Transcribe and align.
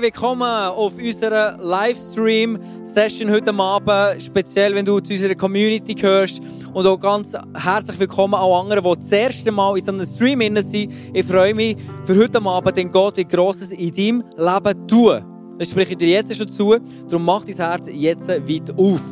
Hey, 0.00 0.06
willkommen 0.06 0.42
auf 0.42 0.94
unserer 0.96 1.58
Livestream-Session 1.58 3.30
heute 3.30 3.52
Abend. 3.52 4.22
Speziell, 4.22 4.74
wenn 4.74 4.86
du 4.86 4.98
zu 4.98 5.12
unserer 5.12 5.34
Community 5.34 5.94
gehörst. 5.94 6.40
Und 6.72 6.86
auch 6.86 6.98
ganz 6.98 7.34
herzlich 7.54 7.98
willkommen 7.98 8.32
an 8.32 8.50
anderen, 8.50 8.82
die 8.82 8.98
das 8.98 9.12
erste 9.12 9.52
Mal 9.52 9.76
in 9.76 9.84
so 9.84 9.92
einem 9.92 10.06
Stream 10.06 10.40
sind. 10.56 10.90
Ich 11.12 11.26
freue 11.26 11.52
mich 11.52 11.76
für 12.06 12.16
heute 12.16 12.40
Abend, 12.42 12.78
denn 12.78 12.90
Gott 12.90 13.18
wird 13.18 13.28
Grosses 13.28 13.72
in 13.72 13.94
deinem 13.94 14.24
Leben 14.38 14.88
tun. 14.88 15.22
Das 15.58 15.68
spreche 15.68 15.90
ich 15.92 15.98
dir 15.98 16.08
jetzt 16.08 16.34
schon 16.34 16.48
zu. 16.48 16.78
Darum 17.06 17.26
mach 17.26 17.44
dein 17.44 17.56
Herz 17.56 17.86
jetzt 17.92 18.28
weit 18.28 18.70
auf. 18.78 19.02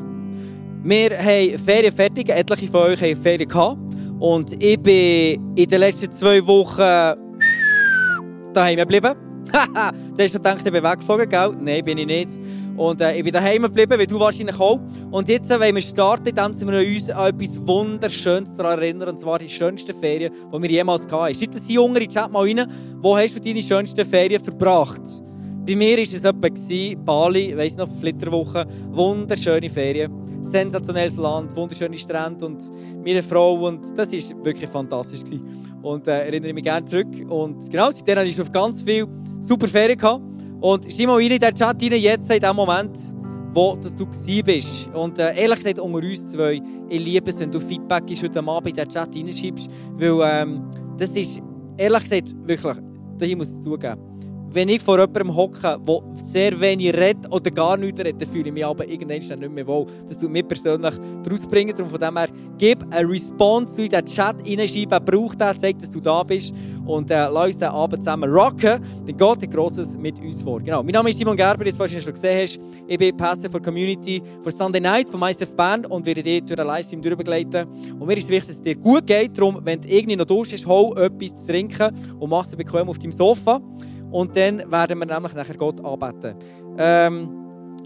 Wir 0.84 1.10
haben 1.18 1.58
Ferien 1.66 1.94
fertig. 1.94 2.30
Etliche 2.30 2.72
von 2.72 2.80
euch 2.84 3.02
haben 3.02 3.22
Ferien 3.22 3.46
gehabt. 3.46 3.78
Und 4.20 4.62
ich 4.62 4.80
bin 4.80 5.54
in 5.54 5.68
den 5.68 5.80
letzten 5.80 6.10
zwei 6.10 6.46
Wochen 6.46 7.20
daheim 8.54 8.76
geblieben. 8.78 9.27
Haha, 9.52 9.92
du 9.92 10.22
hast 10.22 10.32
gedacht, 10.32 10.62
ich 10.64 10.72
bin 10.72 10.82
weggeflogen, 10.82 11.28
gell? 11.28 11.54
Nein, 11.60 11.84
bin 11.84 11.98
ich 11.98 12.06
nicht. 12.06 12.30
Und 12.76 13.00
äh, 13.00 13.16
ich 13.16 13.24
bin 13.24 13.32
daheim 13.32 13.62
geblieben, 13.62 13.98
wie 13.98 14.06
du 14.06 14.20
wahrscheinlich 14.20 14.58
auch. 14.60 14.80
Und 15.10 15.28
jetzt 15.28 15.50
äh, 15.50 15.58
wollen 15.58 15.74
wir 15.74 15.82
starten, 15.82 16.28
indem 16.28 16.68
wir 16.68 16.78
uns 16.78 17.10
an 17.10 17.34
etwas 17.34 17.66
Wunderschönes 17.66 18.54
daran 18.56 18.78
erinnern. 18.78 19.08
Und 19.08 19.18
zwar 19.18 19.40
die 19.40 19.48
schönsten 19.48 19.98
Ferien, 19.98 20.32
die 20.32 20.62
wir 20.62 20.70
jemals 20.70 21.10
hatten. 21.10 21.34
Schreib 21.34 21.50
das 21.50 21.66
hier 21.66 21.82
unten 21.82 22.02
in 22.02 22.08
Chat 22.08 22.30
mal 22.30 22.46
rein. 22.46 22.66
Wo 22.98 23.16
hast 23.16 23.36
du 23.36 23.40
deine 23.40 23.62
schönsten 23.62 24.06
Ferien 24.06 24.42
verbracht? 24.42 25.02
Bei 25.66 25.74
mir 25.74 25.96
war 25.96 26.02
es 26.02 26.14
etwa 26.14 27.02
Bali, 27.04 27.56
weiss 27.56 27.76
noch, 27.76 27.88
Flitterwoche. 28.00 28.64
Wunderschöne 28.90 29.68
Ferien. 29.68 30.27
Sensationelles 30.50 31.16
Land, 31.16 31.54
wunderschöne 31.54 31.98
Strände 31.98 32.46
und 32.46 32.62
meine 33.04 33.22
Frau. 33.22 33.54
Und 33.66 33.96
das 33.96 34.10
war 34.12 34.44
wirklich 34.44 34.70
fantastisch. 34.70 35.24
Gewesen. 35.24 35.78
Und 35.82 36.06
äh, 36.08 36.26
erinnere 36.26 36.52
mich 36.52 36.64
gerne 36.64 36.84
zurück. 36.84 37.08
Und 37.28 37.70
genau, 37.70 37.90
seitdem 37.90 38.18
hatte 38.18 38.28
ich 38.28 38.40
auf 38.40 38.50
ganz 38.50 38.82
viel 38.82 39.06
super 39.40 39.68
Ferien 39.68 39.98
gehabt. 39.98 40.22
Und 40.60 40.84
schreib 40.92 41.06
mal 41.06 41.16
rein 41.16 41.30
in 41.30 41.38
den 41.38 41.54
Chat 41.54 41.82
rein, 41.82 42.00
jetzt 42.00 42.30
in 42.30 42.40
dem 42.40 42.56
Moment, 42.56 42.98
wo 43.52 43.76
dass 43.76 43.94
du 43.94 44.06
bist. 44.42 44.88
Und 44.92 45.18
äh, 45.18 45.34
ehrlich 45.40 45.58
gesagt, 45.58 45.78
unter 45.78 45.98
uns 45.98 46.26
zwei, 46.26 46.60
ich 46.88 47.04
liebe 47.04 47.30
es, 47.30 47.38
wenn 47.38 47.50
du 47.50 47.60
Feedback 47.60 48.06
gibst, 48.06 48.24
heute 48.24 48.40
Abend 48.40 48.68
in 48.68 48.76
den 48.76 48.88
Chat 48.88 49.14
reinschreibst. 49.14 49.68
Weil 49.96 50.18
ähm, 50.24 50.70
das 50.96 51.10
ist, 51.10 51.40
ehrlich 51.76 52.02
gesagt, 52.02 52.34
wirklich, 52.46 52.76
ich 53.20 53.36
muss 53.36 53.48
es 53.48 53.62
zugeben, 53.62 54.00
wenn 54.52 54.68
ich 54.68 54.82
vor 54.82 54.98
jemandem 54.98 55.34
hocke, 55.34 55.78
der 55.86 56.02
sehr 56.14 56.60
wenig 56.60 56.94
redet 56.94 57.30
oder 57.30 57.50
gar 57.50 57.76
nichts 57.76 58.00
redet, 58.00 58.22
dann 58.22 58.28
fühle 58.30 58.48
ich 58.48 58.52
mich 58.52 58.64
aber 58.64 58.88
irgendwann 58.88 59.18
nicht 59.18 59.52
mehr 59.52 59.66
wohl. 59.66 59.86
Das 60.06 60.18
tut 60.18 60.30
mich 60.30 60.46
persönlich 60.46 60.94
daraus 61.22 61.46
bringen. 61.46 61.74
Darum 61.76 61.90
von 61.90 62.00
dem 62.00 62.16
her, 62.16 62.28
gib 62.56 62.82
eine 62.90 63.08
Response 63.08 63.82
in 63.82 63.90
den 63.90 64.04
Chat 64.06 64.36
reinschreiben, 64.46 65.04
brauch 65.04 65.34
den, 65.34 65.60
zeig, 65.60 65.78
dass 65.78 65.90
du 65.90 66.00
da 66.00 66.22
bist 66.22 66.54
und 66.86 67.10
äh, 67.10 67.28
lass 67.28 67.46
uns 67.46 67.58
den 67.58 67.68
Abend 67.68 68.02
zusammen 68.02 68.30
rocken. 68.30 68.80
Dann 69.06 69.16
geht 69.16 69.42
ein 69.42 69.50
Grosses 69.50 69.96
mit 69.98 70.18
uns 70.20 70.42
vor. 70.42 70.60
Genau. 70.60 70.82
Mein 70.82 70.92
Name 70.92 71.10
ist 71.10 71.18
Simon 71.18 71.36
Gerber, 71.36 71.64
du 71.64 71.78
wahrscheinlich 71.78 72.04
schon 72.04 72.14
gesehen 72.14 72.42
hast. 72.42 72.58
Ich 72.86 72.98
bin 72.98 73.16
Pastor 73.16 73.50
für 73.50 73.60
Community 73.60 74.22
für 74.42 74.50
Sunday 74.50 74.80
Night 74.80 75.10
von 75.10 75.20
MySF 75.20 75.54
Band 75.54 75.90
und 75.90 76.06
werde 76.06 76.22
dich 76.22 76.42
durch 76.44 76.56
den 76.56 76.66
Livestream 76.66 77.02
durchbegleiten. 77.02 77.68
Und 77.98 78.06
mir 78.06 78.16
ist 78.16 78.28
wichtig, 78.28 78.48
dass 78.48 78.56
es 78.56 78.62
dir 78.62 78.76
gut 78.76 79.06
geht. 79.06 79.36
Darum, 79.36 79.60
wenn 79.62 79.80
du 79.80 79.88
irgendwie 79.88 80.16
noch 80.16 80.24
Durst 80.24 80.52
hast, 80.52 80.66
hol 80.66 80.96
etwas 80.98 81.36
zu 81.36 81.46
trinken 81.46 81.94
und 82.18 82.30
mach 82.30 82.46
es 82.46 82.56
bequem 82.56 82.88
auf 82.88 82.98
deinem 82.98 83.12
Sofa. 83.12 83.60
Und 84.10 84.36
dann 84.36 84.58
werden 84.70 84.98
wir 84.98 85.06
nämlich 85.06 85.34
nachher 85.34 85.56
Gott 85.56 85.84
anbeten. 85.84 86.34
Ähm, 86.78 87.38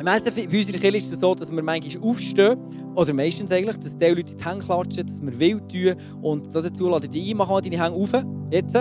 Meistens 0.02 0.34
bei 0.34 0.44
unserer 0.44 0.78
Kirche 0.78 0.96
ist 0.96 1.12
es 1.12 1.20
so, 1.20 1.34
dass 1.34 1.50
wir 1.54 1.62
manchmal 1.62 2.02
aufstehen, 2.02 2.58
oder 2.94 3.12
meistens 3.12 3.52
eigentlich, 3.52 3.78
dass 3.78 3.96
die 3.96 4.06
Leute 4.06 4.34
die 4.34 4.44
Hände 4.44 4.64
klatschen, 4.64 5.06
dass 5.06 5.22
wir 5.22 5.38
wild 5.38 5.68
tun. 5.70 5.94
Und 6.22 6.54
dazu 6.54 6.88
lade 6.88 7.06
ich 7.06 7.10
dich 7.10 7.30
ein, 7.30 7.36
mach 7.36 7.48
mal 7.48 7.60
deine 7.60 7.82
Hände 7.82 7.96
auf. 7.96 8.10
Jetzt. 8.50 8.74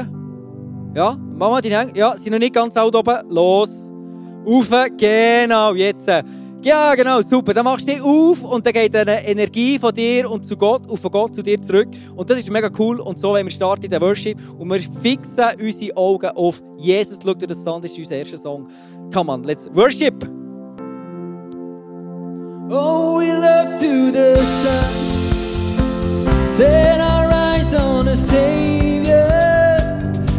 Ja, 0.95 1.17
mach 1.35 1.49
mal 1.49 1.61
deine 1.61 1.79
Hände. 1.79 1.99
Ja, 1.99 2.17
sind 2.17 2.31
noch 2.31 2.39
nicht 2.39 2.53
ganz 2.53 2.75
alt 2.75 2.95
oben. 2.95 3.29
Los. 3.29 3.91
Auf. 4.45 4.69
Genau, 4.97 5.73
jetzt. 5.75 6.09
Ja, 6.63 6.93
genau, 6.93 7.21
super. 7.21 7.55
Dann 7.55 7.65
machst 7.65 7.87
du 7.87 7.91
dich 7.91 8.01
auf 8.01 8.43
und 8.43 8.63
dann 8.63 8.73
geht 8.73 8.95
eine 8.95 9.25
Energie 9.25 9.79
von 9.79 9.91
dir 9.93 10.29
und 10.29 10.45
zu 10.45 10.55
Gott 10.55 10.87
und 10.87 10.99
von 10.99 11.09
Gott 11.09 11.33
zu 11.33 11.41
dir 11.41 11.59
zurück. 11.59 11.87
Und 12.15 12.29
das 12.29 12.37
ist 12.37 12.51
mega 12.51 12.69
cool. 12.77 12.99
Und 12.99 13.17
so 13.17 13.29
wollen 13.29 13.47
wir 13.47 13.51
starten 13.51 13.85
in 13.85 13.91
den 13.91 13.99
Worship. 13.99 14.37
Und 14.59 14.69
wir 14.69 14.79
fixen 15.01 15.45
unsere 15.59 15.97
Augen 15.97 16.29
auf 16.29 16.61
Jesus. 16.77 17.17
Schau 17.23 17.33
dir 17.33 17.47
das 17.47 17.65
an, 17.65 17.81
das 17.81 17.91
ist 17.91 17.97
unser 17.97 18.15
erster 18.15 18.37
Song. 18.37 18.67
Come 19.11 19.31
on, 19.31 19.43
let's 19.43 19.69
worship. 19.73 20.23
Oh, 22.73 23.17
we 23.17 23.33
look 23.33 23.79
to 23.81 24.11
the 24.11 24.35
sun, 24.63 26.47
set 26.55 27.01
our 27.01 27.29
eyes 27.29 27.73
on 27.73 28.07
a 28.07 28.15
Savior, 28.15 29.27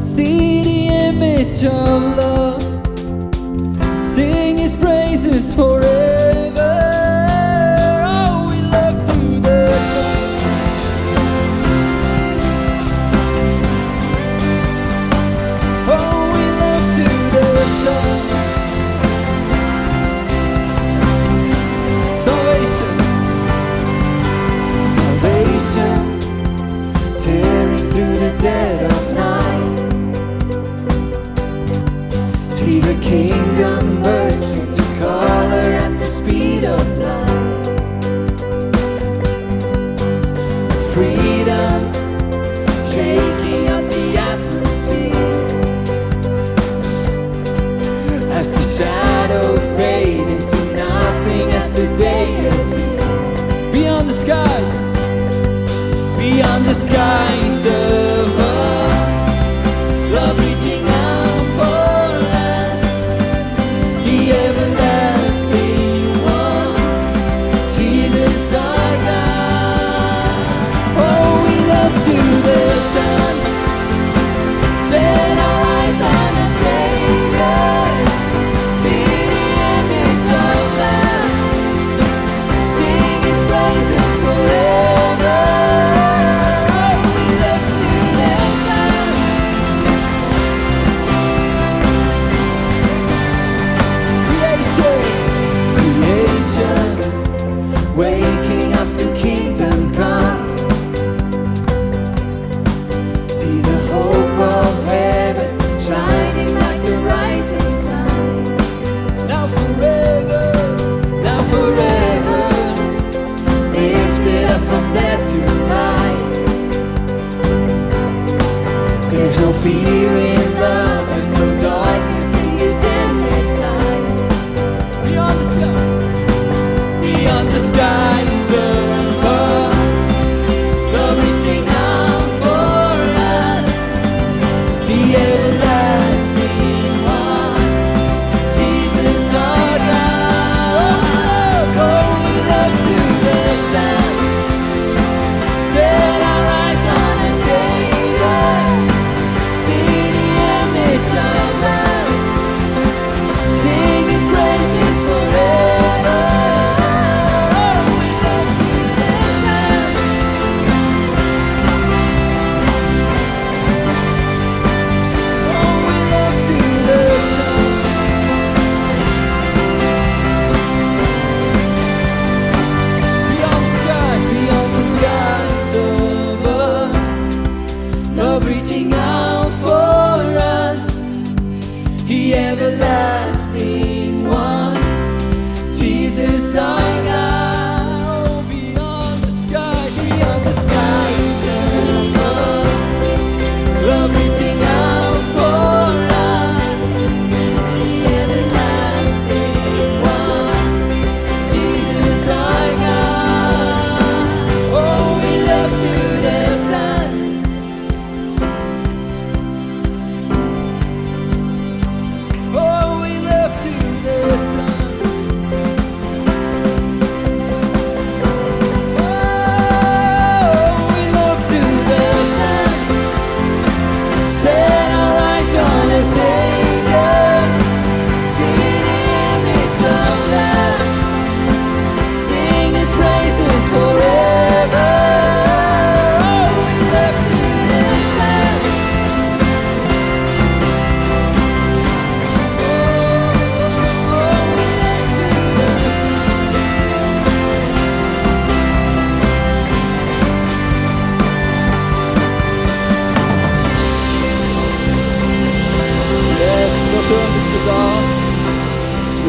see 0.02 0.62
the 0.62 0.88
image 1.08 1.62
of 1.62 2.16
love, 2.16 2.31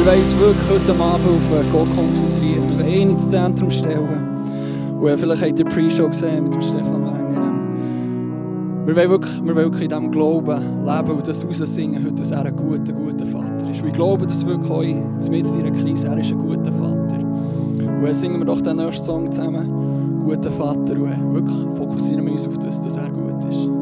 Wir 0.03 0.11
wollen 0.11 0.19
uns 0.19 0.37
wirklich 0.37 0.69
heute 0.69 1.01
Abend 1.01 1.25
auf 1.25 1.57
äh, 1.57 1.71
Gott 1.71 1.95
konzentrieren. 1.95 2.71
Wir 2.71 2.77
wollen 2.77 2.87
eh 2.93 3.01
ihn 3.03 3.11
ins 3.11 3.29
Zentrum 3.29 3.71
stellen. 3.71 4.97
Und 4.99 5.07
äh, 5.07 5.17
vielleicht 5.17 5.41
habt 5.41 5.57
ihr 5.57 5.65
Pre-Show 5.65 6.09
gesehen 6.09 6.43
mit 6.43 6.53
dem 6.53 6.61
Stefan 6.61 7.05
Wenger. 7.05 7.41
Ähm, 7.41 8.85
wir 8.85 8.97
wollen 8.97 9.09
wirklich, 9.11 9.45
wir 9.45 9.55
wollen 9.55 9.65
wirklich 9.71 9.83
in 9.83 9.89
diesem 9.89 10.11
Glauben 10.11 10.85
leben 10.85 11.09
und 11.09 11.25
das 11.25 11.47
raussingen 11.47 12.03
heute, 12.03 12.15
dass 12.15 12.31
er 12.31 12.43
ein 12.43 12.53
guter, 12.53 12.91
guter 12.91 13.25
Vater 13.27 13.71
ist. 13.71 13.81
Wir 13.81 13.91
glauben, 13.93 14.23
dass 14.23 14.45
wirklich 14.45 14.69
heute, 14.69 15.03
zumindest 15.19 15.55
in 15.55 15.61
einer 15.61 15.71
Krise, 15.71 16.07
er 16.07 16.17
ist 16.17 16.31
ein 16.31 16.37
guter 16.37 16.73
Vater. 16.73 17.19
Und 17.19 18.03
dann 18.03 18.13
singen 18.13 18.39
wir 18.39 18.45
doch 18.45 18.59
den 18.59 18.75
nächsten 18.75 19.05
Song 19.05 19.31
zusammen, 19.31 20.19
Guter 20.25 20.51
Vater. 20.51 20.95
Und 20.95 21.33
wirklich 21.33 21.77
fokussieren 21.77 22.25
wir 22.25 22.33
uns 22.33 22.45
auf 22.45 22.57
das, 22.57 22.81
dass 22.81 22.97
er 22.97 23.09
gut 23.09 23.45
ist. 23.45 23.72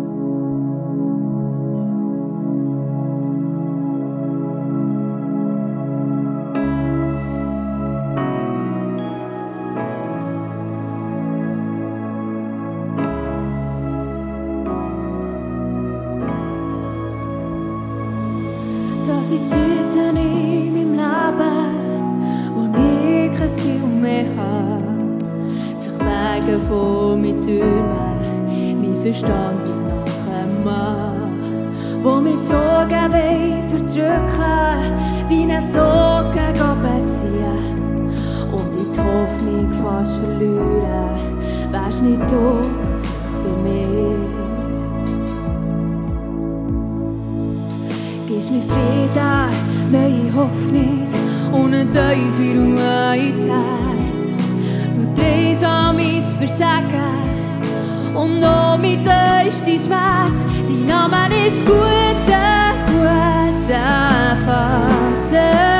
die 59.71 59.79
Schmerz, 59.79 60.45
die 60.67 60.83
Nummer 60.85 61.27
ist 61.47 61.65
guter, 61.65 62.73
guter 62.87 64.37
Vater. 64.45 65.70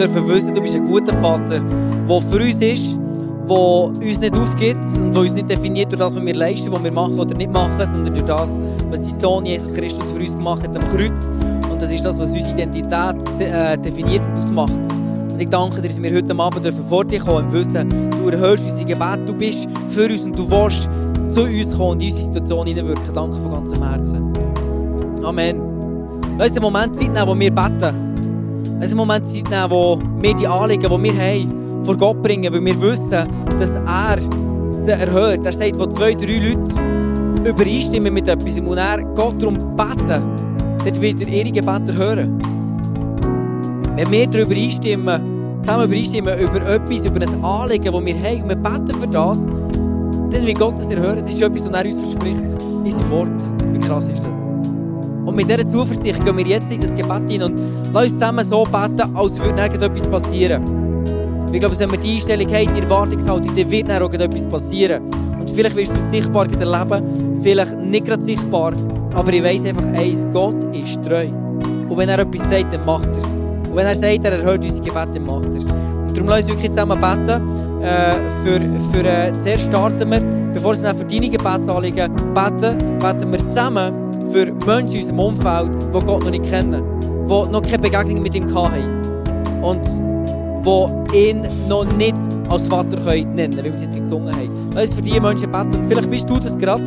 Dürfen 0.00 0.28
wissen, 0.28 0.54
du 0.54 0.60
bist 0.62 0.74
ein 0.74 0.86
guter 0.86 1.12
Vater, 1.20 1.60
der 1.60 2.20
für 2.22 2.42
uns 2.42 2.60
ist, 2.62 2.98
der 3.48 3.56
uns 3.56 4.20
nicht 4.20 4.34
aufgibt 4.34 4.82
und 4.96 5.14
der 5.14 5.22
uns 5.22 5.34
nicht 5.34 5.50
definiert 5.50 5.90
durch 5.92 5.98
das, 5.98 6.16
was 6.16 6.24
wir 6.24 6.34
leisten, 6.34 6.72
was 6.72 6.82
wir 6.82 6.92
machen 6.92 7.18
oder 7.18 7.34
nicht 7.34 7.52
machen, 7.52 7.74
sondern 7.78 8.14
durch 8.14 8.24
das, 8.24 8.48
was 8.90 9.00
sein 9.00 9.20
Sohn 9.20 9.44
Jesus 9.44 9.74
Christus 9.74 10.04
für 10.14 10.20
uns 10.20 10.32
gemacht 10.32 10.62
hat 10.62 10.74
am 10.74 10.88
Kreuz. 10.96 11.30
Und 11.70 11.82
das 11.82 11.92
ist 11.92 12.04
das, 12.04 12.18
was 12.18 12.30
unsere 12.30 12.50
Identität 12.50 13.16
äh, 13.40 13.76
definiert 13.76 14.22
und 14.24 14.38
ausmacht. 14.42 14.82
Und 15.32 15.38
ich 15.38 15.48
danke 15.48 15.82
dir, 15.82 15.88
dass 15.88 16.02
wir 16.02 16.14
heute 16.14 16.38
Abend 16.38 16.74
vor 16.88 17.04
dir 17.04 17.20
kommen 17.20 17.48
im 17.48 17.52
Wissen, 17.52 18.10
du 18.10 18.28
erhörst 18.30 18.64
unsere 18.64 18.86
Gebete, 18.86 19.24
du 19.26 19.34
bist 19.34 19.68
für 19.88 20.06
uns 20.06 20.22
und 20.22 20.38
du 20.38 20.50
willst 20.50 20.88
zu 21.28 21.42
uns 21.42 21.76
kommen 21.76 21.90
und 21.90 22.02
in 22.02 22.08
unsere 22.08 22.24
Situation 22.26 22.66
hineinwirken. 22.66 23.12
Danke 23.14 23.36
von 23.36 23.50
ganzem 23.50 23.82
Herzen. 23.82 24.32
Amen. 25.22 25.60
Lass 26.38 26.48
uns 26.48 26.56
einen 26.56 26.62
Moment 26.62 26.96
Zeit 26.96 27.12
nehmen, 27.12 27.28
wo 27.28 27.38
wir 27.38 27.54
beten. 27.54 28.09
Einen 28.80 28.96
Moment 28.96 29.26
Zeit 29.26 29.50
nehmen, 29.50 29.70
wo 29.70 29.98
wir 30.20 30.34
die 30.34 30.46
Anliegen, 30.46 30.90
die 30.90 31.02
wir 31.02 31.12
haben, 31.12 31.84
vor 31.84 31.96
Gott 31.98 32.22
bringen, 32.22 32.50
weil 32.50 32.64
wir 32.64 32.80
wissen, 32.80 33.10
dass 33.58 33.74
er 33.74 34.18
sie 34.70 34.90
erhört. 34.92 35.44
Er 35.44 35.52
sagt, 35.52 35.78
wo 35.78 35.84
zwei, 35.86 36.14
drei 36.14 36.38
Leute 36.38 37.48
übereinstimmen 37.48 38.12
mit 38.12 38.26
etwas 38.26 38.58
und 38.58 38.78
er 38.78 39.04
Gott 39.14 39.40
darum 39.40 39.56
beten, 39.76 40.22
dort 40.82 41.00
wird 41.00 41.20
er 41.20 41.28
ihre 41.28 41.52
Gebete 41.52 41.94
hören. 41.94 42.38
Wenn 43.96 44.10
wir 44.10 44.26
darüber 44.26 44.54
einstimmen, 44.54 45.20
zusammen 45.62 45.84
übereinstimmen 45.84 46.38
über 46.38 46.66
etwas, 46.66 47.04
über 47.04 47.20
ein 47.20 47.44
Anliegen, 47.44 47.92
das 47.92 48.04
wir 48.04 48.14
haben, 48.14 48.42
und 48.42 48.48
wir 48.48 48.56
beten 48.56 49.00
für 49.00 49.08
das, 49.08 49.44
dann 49.44 50.46
wird 50.46 50.58
Gott 50.58 50.78
das 50.78 50.90
erhören. 50.90 51.20
Das 51.20 51.34
ist 51.34 51.42
etwas, 51.42 51.70
was 51.70 51.84
er 51.84 51.84
uns 51.84 52.02
verspricht. 52.02 52.42
In 52.84 52.92
seinem 52.92 53.10
Wort. 53.10 53.30
Wie 53.72 53.78
krass 53.78 54.08
ist 54.08 54.24
das? 54.24 54.69
Und 55.30 55.36
mit 55.36 55.48
dieser 55.48 55.64
Zuversicht 55.64 56.24
gehen 56.24 56.36
wir 56.36 56.44
jetzt 56.44 56.72
in 56.72 56.80
das 56.80 56.92
Gebet 56.92 57.30
hin 57.30 57.44
und 57.44 57.60
lass 57.92 58.06
uns 58.06 58.14
zusammen 58.14 58.44
so 58.44 58.64
beten, 58.64 59.16
als 59.16 59.38
würde 59.38 59.62
irgendetwas 59.62 60.08
passieren. 60.08 61.04
Ich 61.52 61.60
glaube, 61.60 61.78
wenn 61.78 61.92
wir 61.92 61.98
die 61.98 62.14
Einstellung 62.14 62.52
haben, 62.52 62.74
die 62.74 62.82
Erwartungshaltung, 62.82 63.54
dann 63.54 63.70
wird 63.70 63.88
dann 63.88 64.02
auch 64.02 64.12
etwas 64.12 64.48
passieren. 64.48 65.04
Und 65.38 65.48
vielleicht 65.48 65.76
wirst 65.76 65.92
du 65.92 65.98
es 65.98 66.10
sichtbar 66.10 66.48
erleben, 66.50 67.40
vielleicht 67.44 67.78
nicht 67.78 68.06
gerade 68.06 68.24
sichtbar, 68.24 68.72
aber 69.14 69.32
ich 69.32 69.44
weiss 69.44 69.64
einfach 69.64 69.86
eins, 69.96 70.26
Gott 70.32 70.56
ist 70.74 71.00
treu. 71.04 71.26
Und 71.88 71.96
wenn 71.96 72.08
er 72.08 72.18
etwas 72.18 72.50
sagt, 72.50 72.74
dann 72.74 72.84
macht 72.84 73.06
er 73.06 73.18
es. 73.18 73.24
Und 73.24 73.76
wenn 73.76 73.86
er 73.86 73.94
sagt, 73.94 74.24
er 74.24 74.32
erhört 74.32 74.64
unsere 74.64 74.84
Gebete, 74.84 75.12
dann 75.14 75.26
macht 75.26 75.44
er 75.44 75.58
es. 75.58 75.64
Und 75.64 76.16
darum 76.16 76.28
lass 76.28 76.42
uns 76.42 76.48
wirklich 76.48 76.72
zusammen 76.72 76.98
beten. 76.98 77.82
Äh, 77.82 78.14
für, 78.44 78.60
für, 78.92 79.08
äh, 79.08 79.32
zuerst 79.44 79.66
starten 79.66 80.10
wir, 80.10 80.20
bevor 80.52 80.76
wir 80.76 80.92
für 80.92 81.04
deine 81.04 81.30
Gebetsanliegen 81.30 82.16
beten, 82.34 82.98
beten 82.98 83.32
wir 83.32 83.38
zusammen 83.46 83.99
für 84.32 84.52
Menschen 84.66 84.96
in 84.96 85.02
unserem 85.02 85.18
Umfeld, 85.18 85.70
die 85.74 86.04
Gott 86.04 86.24
noch 86.24 86.30
nicht 86.30 86.44
kennen, 86.44 86.82
die 87.00 87.52
noch 87.52 87.62
keine 87.62 87.78
Begegnung 87.78 88.22
mit 88.22 88.34
ihm 88.34 88.54
hatten 88.54 89.62
und 89.62 89.80
die 90.64 91.30
ihn 91.30 91.42
noch 91.68 91.84
nicht 91.96 92.16
als 92.48 92.66
Vater 92.66 92.96
können 92.98 93.34
nennen 93.34 93.54
können, 93.54 93.64
wie 93.64 93.70
wir 93.70 93.74
es 93.74 93.82
jetzt 93.82 93.98
gesungen 93.98 94.34
haben. 94.34 94.70
Lass 94.74 94.86
uns 94.86 94.94
für 94.94 95.02
diese 95.02 95.20
Menschen 95.20 95.50
beten 95.50 95.74
und 95.74 95.86
vielleicht 95.86 96.10
bist 96.10 96.28
du 96.28 96.38
das 96.38 96.56
gerade, 96.56 96.82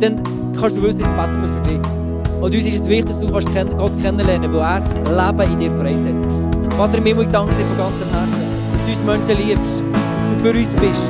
dann 0.00 0.22
kannst 0.58 0.76
du 0.76 0.82
wissen, 0.82 1.00
jetzt 1.00 1.16
beten 1.16 1.42
wir 1.42 1.48
für 1.48 1.68
dich. 1.68 1.98
Und 2.40 2.54
uns 2.54 2.66
ist 2.66 2.82
es 2.82 2.88
wichtig, 2.88 3.06
dass 3.06 3.20
du 3.20 3.32
kannst 3.32 3.76
Gott 3.76 3.92
kennenlernen 4.02 4.52
weil 4.52 4.62
er 4.62 5.32
Leben 5.32 5.52
in 5.52 5.58
dir 5.58 5.70
freisetzt. 5.72 6.30
Vater 6.76 6.98
im 6.98 7.04
Himmel, 7.04 7.24
ich 7.24 7.30
danke 7.30 7.54
dir 7.54 7.66
von 7.66 7.76
ganzem 7.76 8.08
Herzen, 8.10 8.42
dass 8.72 8.82
du 8.82 9.10
uns 9.10 9.26
Menschen 9.26 9.46
liebst, 9.46 9.72
dass 9.92 10.42
du 10.42 10.48
für 10.48 10.56
uns 10.56 10.68
bist 10.80 11.02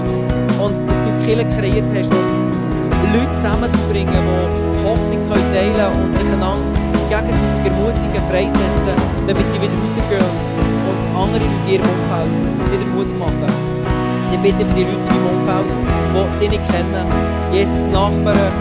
und 0.59 0.75
dass 0.75 0.97
du 1.05 1.25
Kirche 1.27 1.45
kreiert 1.61 1.85
hast, 1.95 2.11
um 2.11 3.13
Leute 3.13 3.33
zusammenzubringen, 3.33 4.13
die 4.13 4.68
Hoffnung 4.89 5.21
können 5.29 5.49
teilen 5.53 5.93
und 6.01 6.17
einander 6.17 6.79
gegenseitig 7.09 7.65
ermutigen, 7.65 8.23
freisetzen, 8.33 8.97
damit 9.29 9.45
sie 9.53 9.61
wieder 9.61 9.77
rausgehen 9.77 10.33
und 10.89 11.01
andere 11.13 11.45
Leute 11.45 11.61
in 11.65 11.73
ihrem 11.77 11.89
Umfeld 11.89 12.33
wieder 12.73 12.89
Mut 12.97 13.11
machen. 13.21 13.49
Und 13.49 14.33
ich 14.33 14.41
bitte 14.41 14.65
für 14.65 14.77
die 14.77 14.85
Leute 14.89 14.97
in 14.97 15.09
meinem 15.09 15.29
Umfeld, 15.29 15.73
die 15.73 16.41
dich 16.41 16.51
nicht 16.57 16.65
kennen, 16.69 17.07
Jesus 17.53 17.85
Nachbarn, 17.93 18.53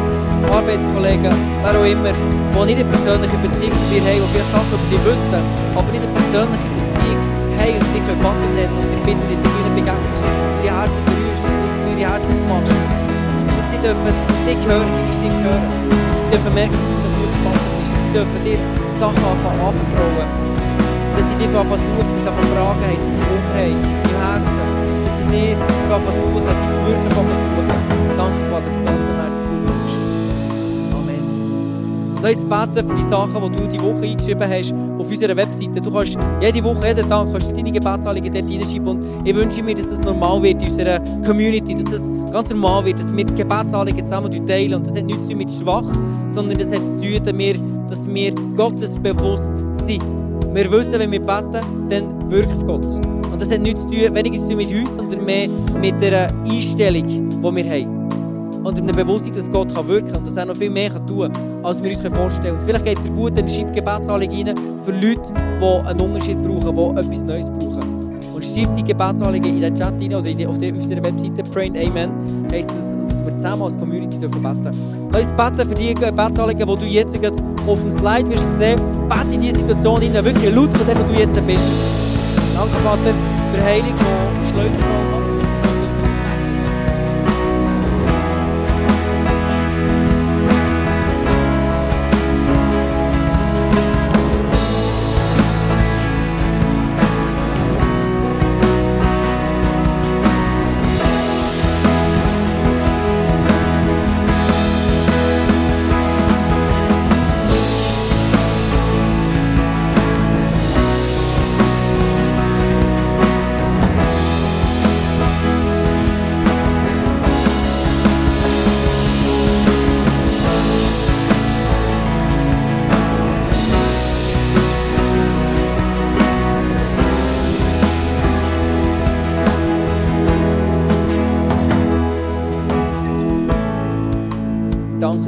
Arbeitskollegen, 0.52 1.32
wer 1.64 1.76
auch 1.76 1.88
immer, 1.88 2.12
die 2.12 2.66
nicht 2.72 2.80
eine 2.80 2.92
persönliche 2.92 3.38
Beziehung 3.44 3.76
zu 3.76 3.86
dir 3.92 4.04
haben, 4.08 4.20
die 4.20 4.32
viele 4.32 4.48
Sachen 4.52 4.72
über 4.76 4.88
dich 4.92 5.04
wissen, 5.08 5.44
aber 5.76 5.90
nicht 5.92 6.04
eine 6.04 6.16
persönliche 6.16 6.70
Beziehung 6.76 7.22
haben 7.56 7.80
und 7.84 7.92
dich 7.96 8.08
Vater 8.24 8.50
nennen 8.56 8.76
und 8.80 8.88
ich 8.88 9.04
bitte 9.04 9.24
jetzt, 9.28 9.44
dass 9.44 9.52
du 9.52 10.60
ihre 10.64 10.76
Herzen 10.76 11.04
berührst, 11.04 11.44
dass 11.44 11.80
du 11.84 11.88
ihre 11.96 12.10
Herzen 12.12 12.32
aufmachst, 12.32 12.80
dass 13.56 13.68
sie 13.72 13.80
dürfen 13.84 14.16
dich 14.48 14.62
hören, 14.68 14.88
deine 14.88 15.14
Stimme 15.14 15.40
hören, 15.44 16.07
sie 16.28 16.36
dürfen 16.36 16.54
merken, 16.54 16.76
dass 16.76 16.92
du 16.92 17.08
ein 17.08 17.16
guter 17.16 17.40
Vater 17.44 17.68
bist, 17.80 17.92
dass 17.92 18.04
sie 18.04 18.14
dürfen 18.14 18.40
dir 18.44 18.60
Sachen 19.00 19.24
anvertrauen, 19.24 20.28
dass 21.16 21.26
sie 21.32 21.38
dich 21.40 21.48
anfangen 21.56 21.84
suchen, 21.88 22.12
dass 22.12 22.24
sie 22.24 22.28
anfangen 22.28 22.52
Fragen 22.52 22.84
haben, 22.84 23.00
dass 23.00 23.12
sie 23.16 23.24
Hunger 23.28 23.56
haben 23.56 23.80
im 23.88 24.12
Herzen, 24.20 24.60
dass 25.08 25.16
sie 25.18 25.28
dir 25.32 25.56
anfangen 25.88 26.20
suchen, 26.20 26.44
dein 26.44 26.60
Wirken 26.84 27.08
anfangen 27.08 27.38
suchen. 27.48 27.80
Danke, 28.18 28.42
Vater, 28.52 28.72
von 28.76 28.84
ganzem 28.86 29.17
Und 32.18 32.26
uns 32.26 32.44
beten 32.44 32.90
für 32.90 32.96
die 32.96 33.04
Sachen, 33.04 33.34
die 33.44 33.60
du 33.60 33.68
die 33.68 33.80
Woche 33.80 34.02
eingeschrieben 34.02 34.50
hast 34.50 34.74
auf 34.98 35.08
unserer 35.08 35.36
Webseite. 35.36 35.80
Du 35.80 35.92
kannst 35.92 36.18
jede 36.42 36.64
Woche, 36.64 36.88
jeden 36.88 37.08
Tag 37.08 37.32
kannst 37.32 37.52
du 37.52 37.54
deine 37.54 37.72
Gebetsanliegen 37.72 38.34
dort 38.34 38.50
hineinschreiben. 38.50 38.88
Und 38.88 39.04
ich 39.24 39.36
wünsche 39.36 39.62
mir, 39.62 39.76
dass 39.76 39.90
das 39.90 40.00
normal 40.00 40.42
wird 40.42 40.62
in 40.64 40.72
unserer 40.72 41.00
Community, 41.24 41.76
dass 41.76 41.84
das 41.86 42.12
ganz 42.32 42.50
normal 42.50 42.86
wird, 42.86 43.00
dass 43.00 43.16
wir 43.16 43.24
die 43.24 43.36
Gebetsanliegen 43.36 44.06
zusammen 44.06 44.48
teilen. 44.48 44.74
Und 44.74 44.88
das 44.88 44.96
hat 44.98 45.06
nichts 45.06 45.24
zu 45.24 45.30
tun 45.30 45.38
mit 45.38 45.52
schwach, 45.52 45.86
sondern 46.28 46.58
das 46.58 46.72
hat 46.72 46.86
zu 46.86 46.98
tun 46.98 47.88
dass 47.88 48.06
wir 48.08 48.34
Gottes 48.56 48.98
bewusst 49.00 49.52
sind. 49.86 50.04
Wir 50.54 50.72
wissen, 50.72 50.94
wenn 50.94 51.12
wir 51.12 51.22
beten, 51.22 51.88
dann 51.90 52.32
wirkt 52.32 52.66
Gott. 52.66 52.84
Und 52.84 53.40
das 53.40 53.52
hat 53.52 53.62
nichts 53.62 53.84
zu 53.84 53.90
tun, 53.90 54.16
weniger 54.16 54.40
zu 54.40 54.50
tun 54.50 54.58
mit 54.58 54.70
uns, 54.70 54.96
sondern 54.96 55.24
mehr 55.24 55.48
mit 55.80 56.02
der 56.02 56.34
Einstellung, 56.50 57.06
die 57.06 57.56
wir 57.56 57.72
haben. 57.72 58.64
Und 58.64 58.78
in 58.80 58.88
dem 58.88 58.96
Bewusstsein, 58.96 59.34
dass 59.34 59.50
Gott 59.52 59.74
wirken 59.88 60.12
kann 60.12 60.18
und 60.18 60.28
dass 60.28 60.36
er 60.36 60.46
noch 60.46 60.56
viel 60.56 60.72
mehr 60.72 60.90
tun 61.06 61.32
kann, 61.32 61.57
als 61.68 61.84
wir 61.84 61.90
uns 61.90 62.02
vorstellen 62.02 62.56
können. 62.56 62.62
Vielleicht 62.66 62.86
geht 62.86 62.98
es 62.98 63.04
dir 63.04 63.12
gut, 63.12 63.38
dann 63.38 63.50
schreib 63.50 63.76
Gebetsanliegen 63.76 64.48
rein 64.48 64.56
für 64.86 64.92
Leute, 64.92 65.34
die 65.34 65.88
einen 65.88 66.00
Unterschied 66.00 66.42
brauchen, 66.42 66.96
die 66.96 67.00
etwas 67.02 67.24
Neues 67.24 67.50
brauchen. 67.50 68.20
Und 68.34 68.46
schreib 68.46 68.76
die 68.78 68.84
Gebetsanliegen 68.84 69.56
in 69.56 69.62
den 69.62 69.76
Chat 69.76 69.94
rein 69.94 70.16
oder 70.16 70.50
auf 70.50 70.58
unserer 70.58 71.04
Webseite 71.04 71.44
Pray 71.52 71.68
Amen 71.70 72.12
heisst 72.52 72.72
es, 72.72 72.96
dass 73.10 73.26
wir 73.26 73.38
zusammen 73.38 73.64
als 73.64 73.78
Community 73.78 74.18
dürfen 74.18 74.42
beten. 74.42 74.72
Lass 75.12 75.28
uns 75.28 75.36
beten 75.36 75.70
für 75.70 75.76
die 75.76 75.94
Gebetsanliegen, 75.94 76.68
die 76.68 76.76
du 76.76 76.86
jetzt 76.86 77.44
auf 77.68 77.80
dem 77.82 77.92
Slide 77.92 78.32
wirst 78.32 78.54
sehen. 78.58 78.80
Bete 79.10 79.34
in 79.34 79.42
diese 79.42 79.58
Situation 79.58 79.98
rein, 79.98 80.14
wirklich 80.26 80.56
laut 80.56 80.70
von 80.70 80.88
dem, 80.88 80.98
wo 80.98 81.14
du 81.14 81.20
jetzt 81.20 81.48
bist. 81.48 81.66
Danke, 82.56 82.76
Vater, 82.84 83.14
für 83.54 83.64
Heilung, 83.64 83.94
die 83.94 84.50
Schleuderfrau 84.50 85.27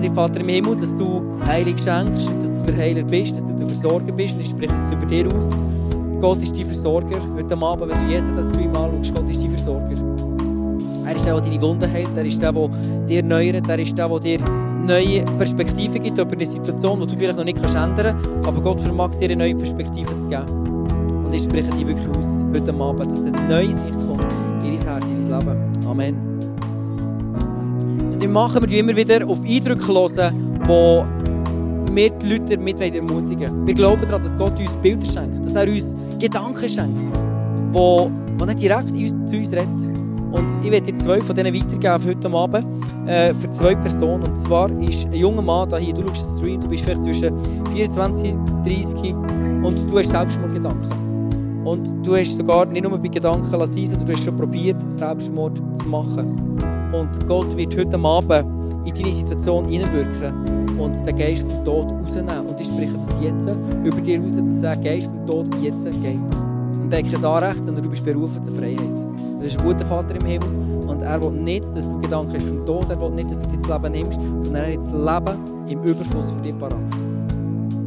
dir, 0.09 0.15
Vater 0.15 0.41
im 0.41 0.47
Himmel, 0.47 0.75
dass 0.75 0.95
du 0.95 1.23
Heilig 1.45 1.77
schenkst, 1.79 2.29
dass 2.39 2.53
du 2.53 2.61
der 2.63 2.77
Heiler 2.77 3.03
bist, 3.03 3.35
dass 3.35 3.45
du 3.45 3.53
der 3.53 3.67
Versorger 3.67 4.11
bist. 4.11 4.35
Und 4.35 4.41
ich 4.41 4.49
spreche 4.49 4.73
es 4.81 4.93
über 4.93 5.05
dir 5.05 5.27
aus. 5.27 5.49
Gott 6.19 6.41
ist 6.41 6.57
dein 6.57 6.65
Versorger. 6.65 7.17
Heute 7.35 7.57
Abend, 7.57 7.91
wenn 7.91 8.07
du 8.07 8.13
jetzt 8.13 8.31
das 8.35 8.51
Stream 8.51 8.75
anschaust, 8.75 9.15
Gott 9.15 9.29
ist 9.29 9.41
dein 9.41 9.49
Versorger. 9.51 9.95
Er 11.05 11.15
ist 11.15 11.25
der, 11.25 11.33
der 11.33 11.41
deine 11.41 11.61
Wunden 11.61 11.91
heilt. 11.91 12.09
Er 12.15 12.25
ist 12.25 12.41
der, 12.41 12.51
der 12.51 12.69
dir 13.07 13.17
erneuert. 13.17 13.67
Er 13.67 13.79
ist 13.79 13.97
der, 13.97 14.07
der 14.07 14.19
dir 14.19 14.39
neue 14.85 15.21
Perspektiven 15.37 16.03
gibt 16.03 16.17
über 16.17 16.31
eine 16.31 16.45
Situation, 16.45 16.99
die 17.01 17.07
du 17.07 17.15
vielleicht 17.15 17.37
noch 17.37 17.43
nicht 17.43 17.57
ändern 17.57 17.95
kannst. 17.95 18.47
Aber 18.47 18.61
Gott 18.61 18.81
vermag 18.81 19.11
dir 19.11 19.25
eine 19.25 19.37
neue 19.37 19.55
Perspektive 19.55 20.17
zu 20.19 20.27
geben. 20.27 20.45
Und 21.25 21.33
ich 21.33 21.43
spreche 21.43 21.69
dir 21.71 21.87
wirklich 21.87 22.07
aus, 22.09 22.45
heute 22.55 22.73
Abend, 22.73 23.11
dass 23.11 23.25
eine 23.25 23.47
neue 23.47 23.73
Sicht 23.73 23.97
kommt 24.07 24.25
in 24.63 24.75
dein 24.75 24.85
Herz, 24.85 25.05
in 25.05 25.29
dein 25.29 25.39
Leben. 25.39 25.87
Amen. 25.87 26.28
Was 28.19 28.25
wir 28.25 28.33
machen, 28.33 28.69
wir 28.69 28.79
immer 28.81 28.93
wieder 28.93 29.25
auf 29.25 29.37
Eindrücke 29.47 29.87
hören, 29.87 30.59
die 30.65 31.95
wir 31.95 32.09
die 32.09 32.33
Leute 32.33 32.57
mit 32.57 32.81
ermutigen 32.81 33.65
Wir 33.65 33.73
glauben 33.73 34.01
daran, 34.01 34.21
dass 34.21 34.37
Gott 34.37 34.59
uns 34.59 34.71
Bilder 34.81 35.05
schenkt, 35.05 35.45
dass 35.45 35.55
er 35.55 35.71
uns 35.71 35.95
Gedanken 36.19 36.67
schenkt. 36.67 37.15
wo, 37.69 38.11
wo 38.37 38.43
nicht 38.43 38.59
direkt 38.59 38.89
zu 38.89 39.37
uns 39.37 39.53
redet. 39.53 39.69
Und 40.33 40.49
ich 40.61 40.69
werde 40.69 40.89
jetzt 40.89 41.01
zwei 41.01 41.21
von 41.21 41.33
denen 41.33 41.55
weitergeben 41.55 41.99
für 42.01 42.09
heute 42.09 42.29
Abend, 42.29 42.67
äh, 43.07 43.33
für 43.35 43.49
zwei 43.51 43.73
Personen. 43.75 44.23
Und 44.23 44.37
zwar 44.37 44.69
ist 44.81 45.05
ein 45.05 45.13
junger 45.13 45.41
Mann 45.41 45.73
hier, 45.77 45.93
du 45.93 46.03
schaust 46.07 46.25
den 46.25 46.37
Stream, 46.39 46.59
du 46.59 46.67
bist 46.67 46.83
vielleicht 46.83 47.03
zwischen 47.05 47.33
24 47.73 48.33
und 48.33 48.65
30 48.65 49.13
und 49.63 49.89
du 49.89 49.97
hast 49.97 50.09
Selbstmordgedanken. 50.09 51.63
Und 51.63 52.05
du 52.05 52.17
hast 52.17 52.35
sogar 52.35 52.65
nicht 52.65 52.83
nur 52.83 52.97
bei 52.97 53.07
Gedanken 53.07 53.49
lassen, 53.49 53.87
sondern 53.87 54.07
du 54.07 54.11
hast 54.11 54.25
schon 54.25 54.35
probiert, 54.35 54.91
Selbstmord 54.91 55.61
zu 55.81 55.87
machen. 55.87 56.48
Und 56.91 57.27
Gott 57.27 57.55
wird 57.55 57.77
heute 57.77 57.99
Abend 57.99 58.87
in 58.87 58.93
deine 58.93 59.13
Situation 59.13 59.67
hineinwirken 59.67 60.79
und 60.79 61.05
den 61.05 61.15
Geist 61.15 61.49
vom 61.49 61.63
Tod 61.63 61.91
rausnehmen. 61.91 62.47
Und 62.47 62.59
ich 62.59 62.67
spreche 62.67 62.93
das 62.93 63.17
jetzt 63.21 63.47
über 63.83 64.01
dir 64.01 64.19
raus, 64.19 64.33
dass 64.35 64.61
der 64.61 64.75
Geist 64.77 65.07
vom 65.07 65.25
Tod 65.27 65.47
jetzt 65.61 65.83
geht. 65.85 66.17
Und 66.81 66.91
er 66.91 66.99
hat 66.99 67.11
kein 67.11 67.25
Anrecht, 67.25 67.65
sondern 67.65 67.83
du 67.83 67.89
bist 67.89 68.03
berufen 68.03 68.41
zur 68.41 68.53
Freiheit. 68.53 69.05
Das 69.39 69.53
ist 69.53 69.59
ein 69.59 69.65
guter 69.65 69.85
Vater 69.85 70.15
im 70.15 70.25
Himmel 70.25 70.49
und 70.87 71.03
er 71.03 71.21
will 71.21 71.31
nicht, 71.31 71.63
dass 71.63 71.87
du 71.87 71.99
Gedanken 71.99 72.33
hast 72.33 72.47
vom 72.47 72.65
Tod, 72.65 72.89
er 72.89 72.99
will 72.99 73.11
nicht, 73.11 73.29
dass 73.29 73.41
du 73.41 73.47
dir 73.47 73.57
das 73.57 73.67
Leben 73.67 73.91
nimmst, 73.91 74.19
sondern 74.43 74.63
er 74.63 74.73
hat 74.73 74.79
das 74.79 74.91
Leben 74.91 75.67
im 75.69 75.83
Überfluss 75.83 76.25
für 76.31 76.41
dich 76.41 76.57
parat. 76.57 76.79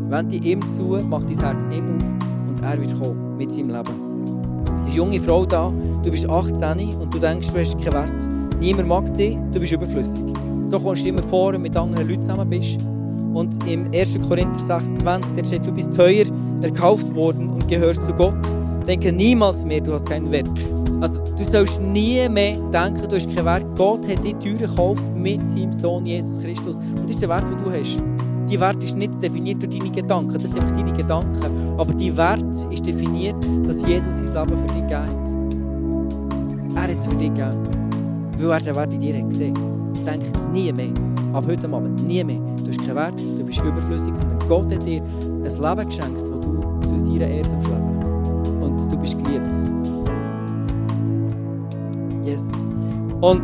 Wend 0.09 0.33
dich 0.33 0.45
ihm 0.45 0.62
zu, 0.71 1.01
mach 1.09 1.25
dein 1.25 1.38
Herz 1.41 1.65
ihm 1.75 1.97
auf 1.97 2.49
und 2.49 2.65
er 2.65 2.81
wird 2.81 3.01
kommen 3.01 3.37
mit 3.37 3.51
seinem 3.51 3.71
Leben. 3.71 4.65
Es 4.77 4.83
ist 4.83 4.87
eine 4.87 4.95
junge 4.97 5.21
Frau 5.21 5.45
da, 5.45 5.73
du 6.03 6.11
bist 6.11 6.29
18 6.29 6.95
und 6.97 7.12
du 7.12 7.19
denkst, 7.19 7.49
du 7.53 7.59
hast 7.59 7.79
keinen 7.79 7.95
Wert. 7.95 8.42
Niemand 8.62 8.88
mag 8.88 9.14
dich, 9.14 9.37
du 9.53 9.59
bist 9.59 9.72
überflüssig. 9.72 10.22
So 10.68 10.79
kommst 10.79 11.05
du 11.05 11.09
immer 11.09 11.22
vor, 11.25 11.48
wenn 11.48 11.55
du 11.55 11.62
mit 11.62 11.77
anderen 11.77 12.09
Leuten 12.09 12.22
zusammen 12.22 12.48
bist. 12.48 12.79
Und 13.35 13.53
im 13.68 13.87
1. 13.92 14.20
Korinther 14.29 14.61
26 14.61 15.33
da 15.37 15.44
steht, 15.44 15.66
du 15.66 15.72
bist 15.72 15.92
teuer 15.96 16.27
erkauft 16.62 17.12
worden 17.12 17.51
und 17.51 17.66
gehörst 17.66 18.05
zu 18.05 18.12
Gott. 18.14 18.37
Denke 18.87 19.11
niemals 19.11 19.64
mehr, 19.64 19.81
du 19.81 19.94
hast 19.94 20.07
keinen 20.07 20.31
Wert. 20.31 20.48
Also 21.01 21.20
du 21.37 21.42
sollst 21.42 21.81
nie 21.81 22.29
mehr 22.29 22.57
denken, 22.72 23.03
du 23.09 23.16
hast 23.16 23.35
keinen 23.35 23.46
Wert. 23.46 23.66
Gott 23.77 24.07
hat 24.09 24.25
dich 24.25 24.35
teuer 24.35 24.68
gekauft 24.68 25.11
mit 25.16 25.44
seinem 25.48 25.72
Sohn 25.72 26.07
Jesus 26.07 26.40
Christus. 26.40 26.77
Und 26.77 27.03
das 27.03 27.11
ist 27.16 27.22
der 27.22 27.31
Wert, 27.31 27.42
den 27.51 27.59
du 27.64 27.72
hast. 27.72 28.01
Die 28.48 28.61
Wert 28.61 28.81
ist 28.85 28.96
nicht 28.96 29.20
definiert 29.20 29.61
durch 29.61 29.77
deine 29.77 29.90
Gedanken, 29.90 30.35
das 30.35 30.44
sind 30.44 30.61
einfach 30.61 30.77
deine 30.77 30.92
Gedanken. 30.92 31.79
Aber 31.79 31.92
die 31.94 32.16
Wert 32.16 32.44
ist 32.70 32.87
definiert, 32.87 33.42
dass 33.66 33.85
Jesus 33.88 34.14
sein 34.18 34.46
Leben 34.46 34.57
für 34.57 34.72
dich 34.72 34.83
gegeben 34.83 35.09
hat. 36.70 36.77
Er 36.77 36.83
hat 36.83 36.90
es 36.96 37.05
für 37.05 37.16
dich 37.16 37.35
gegeben, 37.35 37.83
weil 38.38 38.66
er 38.66 38.85
in 38.90 39.01
dir 39.01 39.23
gesehen. 39.23 39.55
Denk 40.07 40.23
nie 40.53 40.73
mehr, 40.73 40.92
ab 41.33 41.45
heute 41.47 41.66
Abend 41.73 42.07
nie 42.07 42.25
mehr. 42.25 42.40
Du 42.57 42.68
hast 42.68 42.79
keinen 42.79 42.97
Wert, 42.97 43.21
du 43.21 43.45
bist 43.45 43.61
überflüssig, 43.61 44.14
sondern 44.14 44.38
Gott 44.49 44.73
hat 44.73 44.85
dir 44.85 45.03
ein 45.03 45.42
Leben 45.42 45.88
geschenkt, 45.88 46.31
wo 46.31 46.38
du 46.38 46.81
zu 46.88 47.01
seiner 47.01 47.27
Ehre 47.27 47.49
sollst. 47.49 47.68
Und 48.61 48.92
du 48.92 48.97
bist 48.99 49.18
geliebt. 49.18 49.49
Yes. 52.25 52.51
Und 53.21 53.42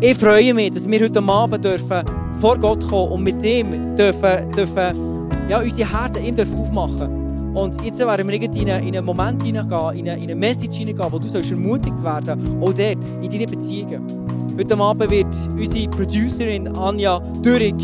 ich 0.00 0.16
freue 0.16 0.52
mich, 0.52 0.70
dass 0.72 0.88
wir 0.88 1.00
heute 1.00 1.22
Abend 1.22 1.64
dürfen 1.64 2.04
vor 2.40 2.58
Gott 2.58 2.86
kommen 2.88 3.12
und 3.12 3.22
mit 3.22 3.42
ihm 3.42 3.96
dürfen, 3.96 4.52
dürfen 4.54 5.16
ja, 5.48 5.60
unsere 5.60 5.90
Herzen 5.90 6.24
ihm 6.24 6.36
dürfen 6.36 6.58
aufmachen 6.58 7.25
Und 7.56 7.82
jetzt 7.82 7.98
werden 7.98 8.28
wir 8.28 8.34
irgendwie 8.34 8.62
in 8.62 8.70
einen, 8.70 8.86
in 8.86 8.96
einen 8.96 9.06
Moment 9.06 9.42
hineingehen, 9.42 9.94
in 9.94 10.08
eine, 10.08 10.22
in 10.22 10.24
eine 10.24 10.34
Message 10.34 10.76
hineingehen, 10.76 11.10
wo 11.10 11.18
du 11.18 11.26
sollst 11.26 11.50
ermutigt 11.50 12.04
werden 12.04 12.60
auch 12.60 12.72
dort, 12.74 12.98
in 13.22 13.30
deinen 13.30 13.50
Beziehungen. 13.50 14.06
Heute 14.58 14.78
Abend 14.78 15.10
wird 15.10 15.34
unsere 15.52 15.88
Producerin 15.88 16.68
Anja 16.76 17.18
Dürrig 17.42 17.74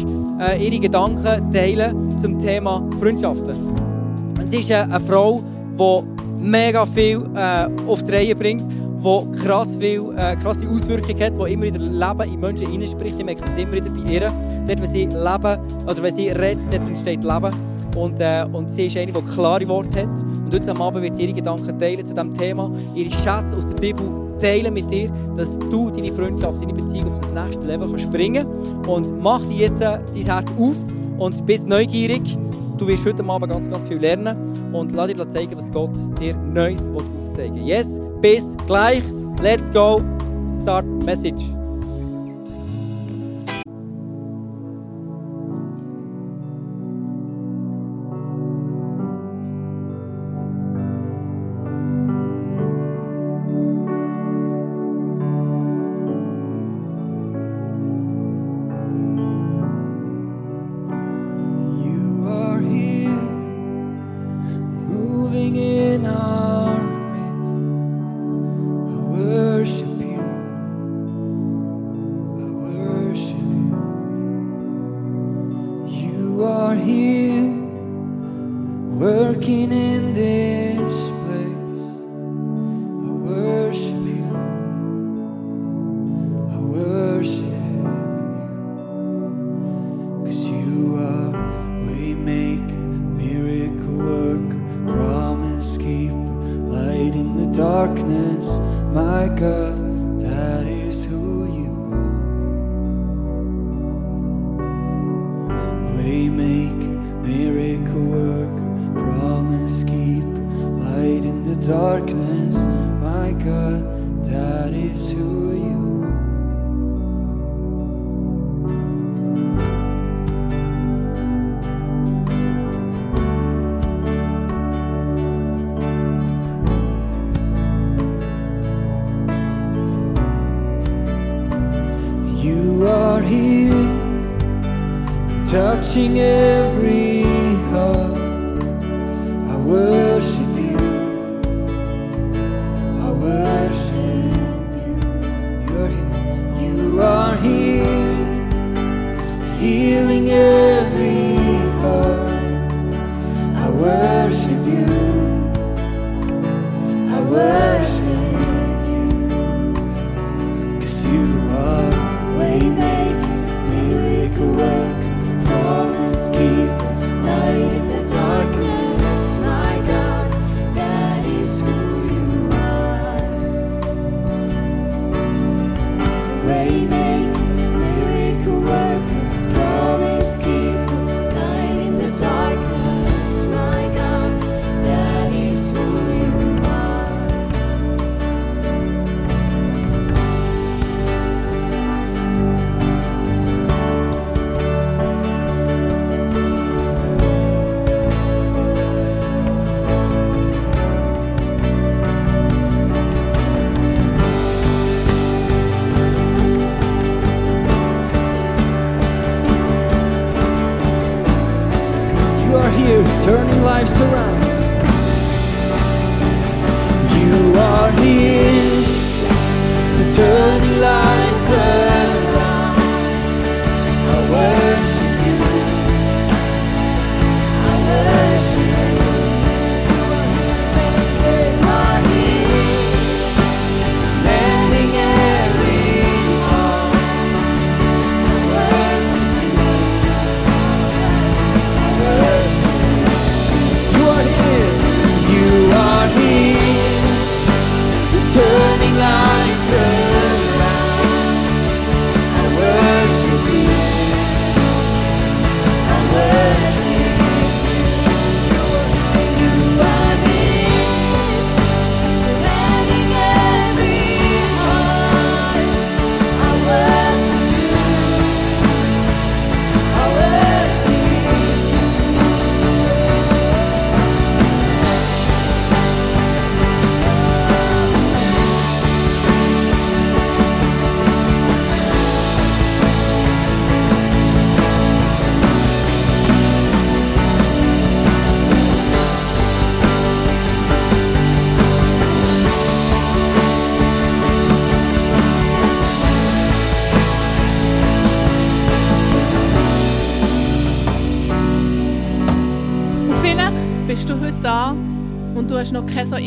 äh, 0.40 0.62
ihre 0.62 0.78
Gedanken 0.78 1.50
teilen 1.50 2.18
zum 2.18 2.38
Thema 2.38 2.86
Freundschaften. 3.00 3.56
Und 4.38 4.48
sie 4.50 4.58
ist 4.58 4.70
äh, 4.70 4.74
eine 4.74 5.00
Frau, 5.00 5.42
die 5.78 6.42
mega 6.42 6.84
viel 6.84 7.24
äh, 7.34 7.66
auf 7.88 8.02
die 8.02 8.12
Reihe 8.12 8.36
bringt, 8.36 8.70
die 8.70 9.38
krass 9.38 9.74
viel, 9.80 10.12
äh, 10.18 10.36
krasse 10.36 10.68
Auswirkungen 10.68 11.18
hat, 11.18 11.32
die 11.34 11.52
immer 11.54 11.64
wieder 11.64 11.78
Leben 11.78 12.34
in 12.34 12.40
Menschen 12.40 12.70
hineinspricht. 12.70 13.14
Ich 13.18 13.24
merke 13.24 13.40
das 13.40 13.56
immer 13.56 13.72
wieder 13.72 13.88
bei 13.88 14.10
ihr. 14.10 14.32
Dort, 14.66 14.82
wenn 14.82 14.92
sie 14.92 15.06
leben, 15.06 15.86
oder 15.86 16.02
wenn 16.02 16.14
sie 16.14 16.28
redet, 16.28 16.66
dort 16.70 16.86
entsteht 16.86 17.24
Leben. 17.24 17.71
Und, 17.96 18.20
äh, 18.20 18.44
und 18.52 18.70
sie 18.70 18.86
ist 18.86 18.96
eine, 18.96 19.12
die 19.12 19.22
klare 19.22 19.68
Worte 19.68 20.02
hat. 20.02 20.18
Und 20.18 20.52
heute 20.54 20.74
Abend 20.76 21.02
wird 21.02 21.16
sie 21.16 21.22
ihre 21.22 21.32
Gedanken 21.34 21.78
teilen 21.78 22.06
zu 22.06 22.14
diesem 22.14 22.34
Thema, 22.34 22.70
ihre 22.94 23.10
Schätze 23.10 23.56
aus 23.56 23.68
der 23.68 23.76
Bibel 23.80 24.22
teilen 24.40 24.74
mit 24.74 24.90
dir, 24.90 25.10
dass 25.36 25.58
du 25.58 25.90
deine 25.90 26.12
Freundschaft, 26.12 26.60
deine 26.60 26.74
Beziehung 26.74 27.12
auf 27.12 27.20
das 27.20 27.44
nächste 27.44 27.66
Level 27.66 27.88
kannst 27.88 28.10
bringen 28.10 28.46
Und 28.86 29.22
mach 29.22 29.40
dir 29.46 29.68
jetzt 29.68 29.80
äh, 29.80 29.98
dein 30.12 30.24
Herz 30.24 30.46
auf 30.58 30.76
und 31.18 31.46
bist 31.46 31.68
neugierig. 31.68 32.22
Du 32.78 32.88
wirst 32.88 33.04
heute 33.06 33.24
Abend 33.24 33.52
ganz, 33.52 33.70
ganz 33.70 33.86
viel 33.86 33.98
lernen 33.98 34.36
und 34.72 34.92
lass 34.92 35.12
dir 35.12 35.28
zeigen, 35.28 35.56
was 35.56 35.70
Gott 35.70 35.90
dir 36.20 36.34
Neues 36.34 36.90
aufzeigen 36.90 37.56
will. 37.56 37.68
Yes, 37.68 38.00
bis 38.20 38.56
gleich. 38.66 39.04
Let's 39.40 39.70
go. 39.70 40.00
Start 40.62 40.86
Message. 41.04 41.61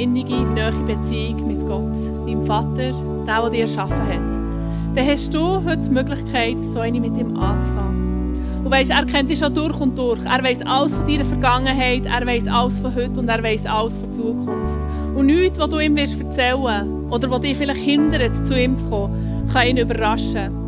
Innige, 0.05 0.35
nahe 0.35 0.71
Beziehung 0.85 1.47
mit 1.47 1.61
Gott, 1.67 1.95
deinem 2.27 2.45
Vater, 2.45 2.93
der, 3.27 3.41
der 3.41 3.49
dich 3.49 3.61
erschaffen 3.61 4.07
hat. 4.07 4.95
Dann 4.95 5.07
hast 5.07 5.33
du 5.33 5.63
heute 5.63 5.77
die 5.77 5.89
Möglichkeit, 5.89 6.57
so 6.61 6.79
eine 6.79 6.99
mit 6.99 7.17
ihm 7.17 7.35
anzufangen. 7.35 8.33
Und 8.63 8.71
weisst, 8.71 8.91
er 8.91 9.05
kennt 9.05 9.29
dich 9.29 9.39
schon 9.39 9.53
durch 9.53 9.79
und 9.79 9.97
durch. 9.97 10.19
Er 10.25 10.43
weiß 10.43 10.61
alles 10.65 10.93
von 10.93 11.07
deiner 11.07 11.25
Vergangenheit, 11.25 12.05
er 12.05 12.25
weiß 12.25 12.47
alles 12.47 12.79
von 12.79 12.93
heute 12.93 13.19
und 13.19 13.27
er 13.27 13.41
weiß 13.41 13.65
alles 13.65 13.97
von 13.97 14.13
Zukunft. 14.13 14.79
Und 15.15 15.25
nichts, 15.25 15.59
was 15.59 15.69
du 15.69 15.79
ihm 15.79 15.95
wirst 15.95 16.21
erzählen 16.21 17.05
oder 17.09 17.29
was 17.29 17.41
dich 17.41 17.57
vielleicht 17.57 17.81
hindert, 17.81 18.45
zu 18.45 18.59
ihm 18.59 18.77
zu 18.77 18.87
kommen, 18.89 19.49
kann 19.51 19.67
ihn 19.67 19.77
überraschen. 19.77 20.65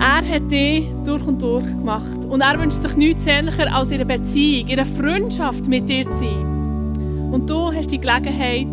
Er 0.00 0.28
hat 0.28 0.50
dich 0.50 0.88
durch 1.04 1.24
und 1.26 1.40
durch 1.40 1.66
gemacht. 1.66 2.24
Und 2.28 2.40
er 2.40 2.58
wünscht 2.58 2.82
sich 2.82 2.96
nichts 2.96 3.24
sehnlicher 3.24 3.72
als 3.72 3.92
ihre 3.92 4.04
Beziehung, 4.04 4.68
ihre 4.68 4.84
Freundschaft 4.84 5.68
mit 5.68 5.88
dir 5.88 6.04
zu 6.04 6.18
sein. 6.18 6.53
Und 7.34 7.50
du 7.50 7.72
hast 7.72 7.90
die 7.90 7.98
Gelegenheit, 7.98 8.68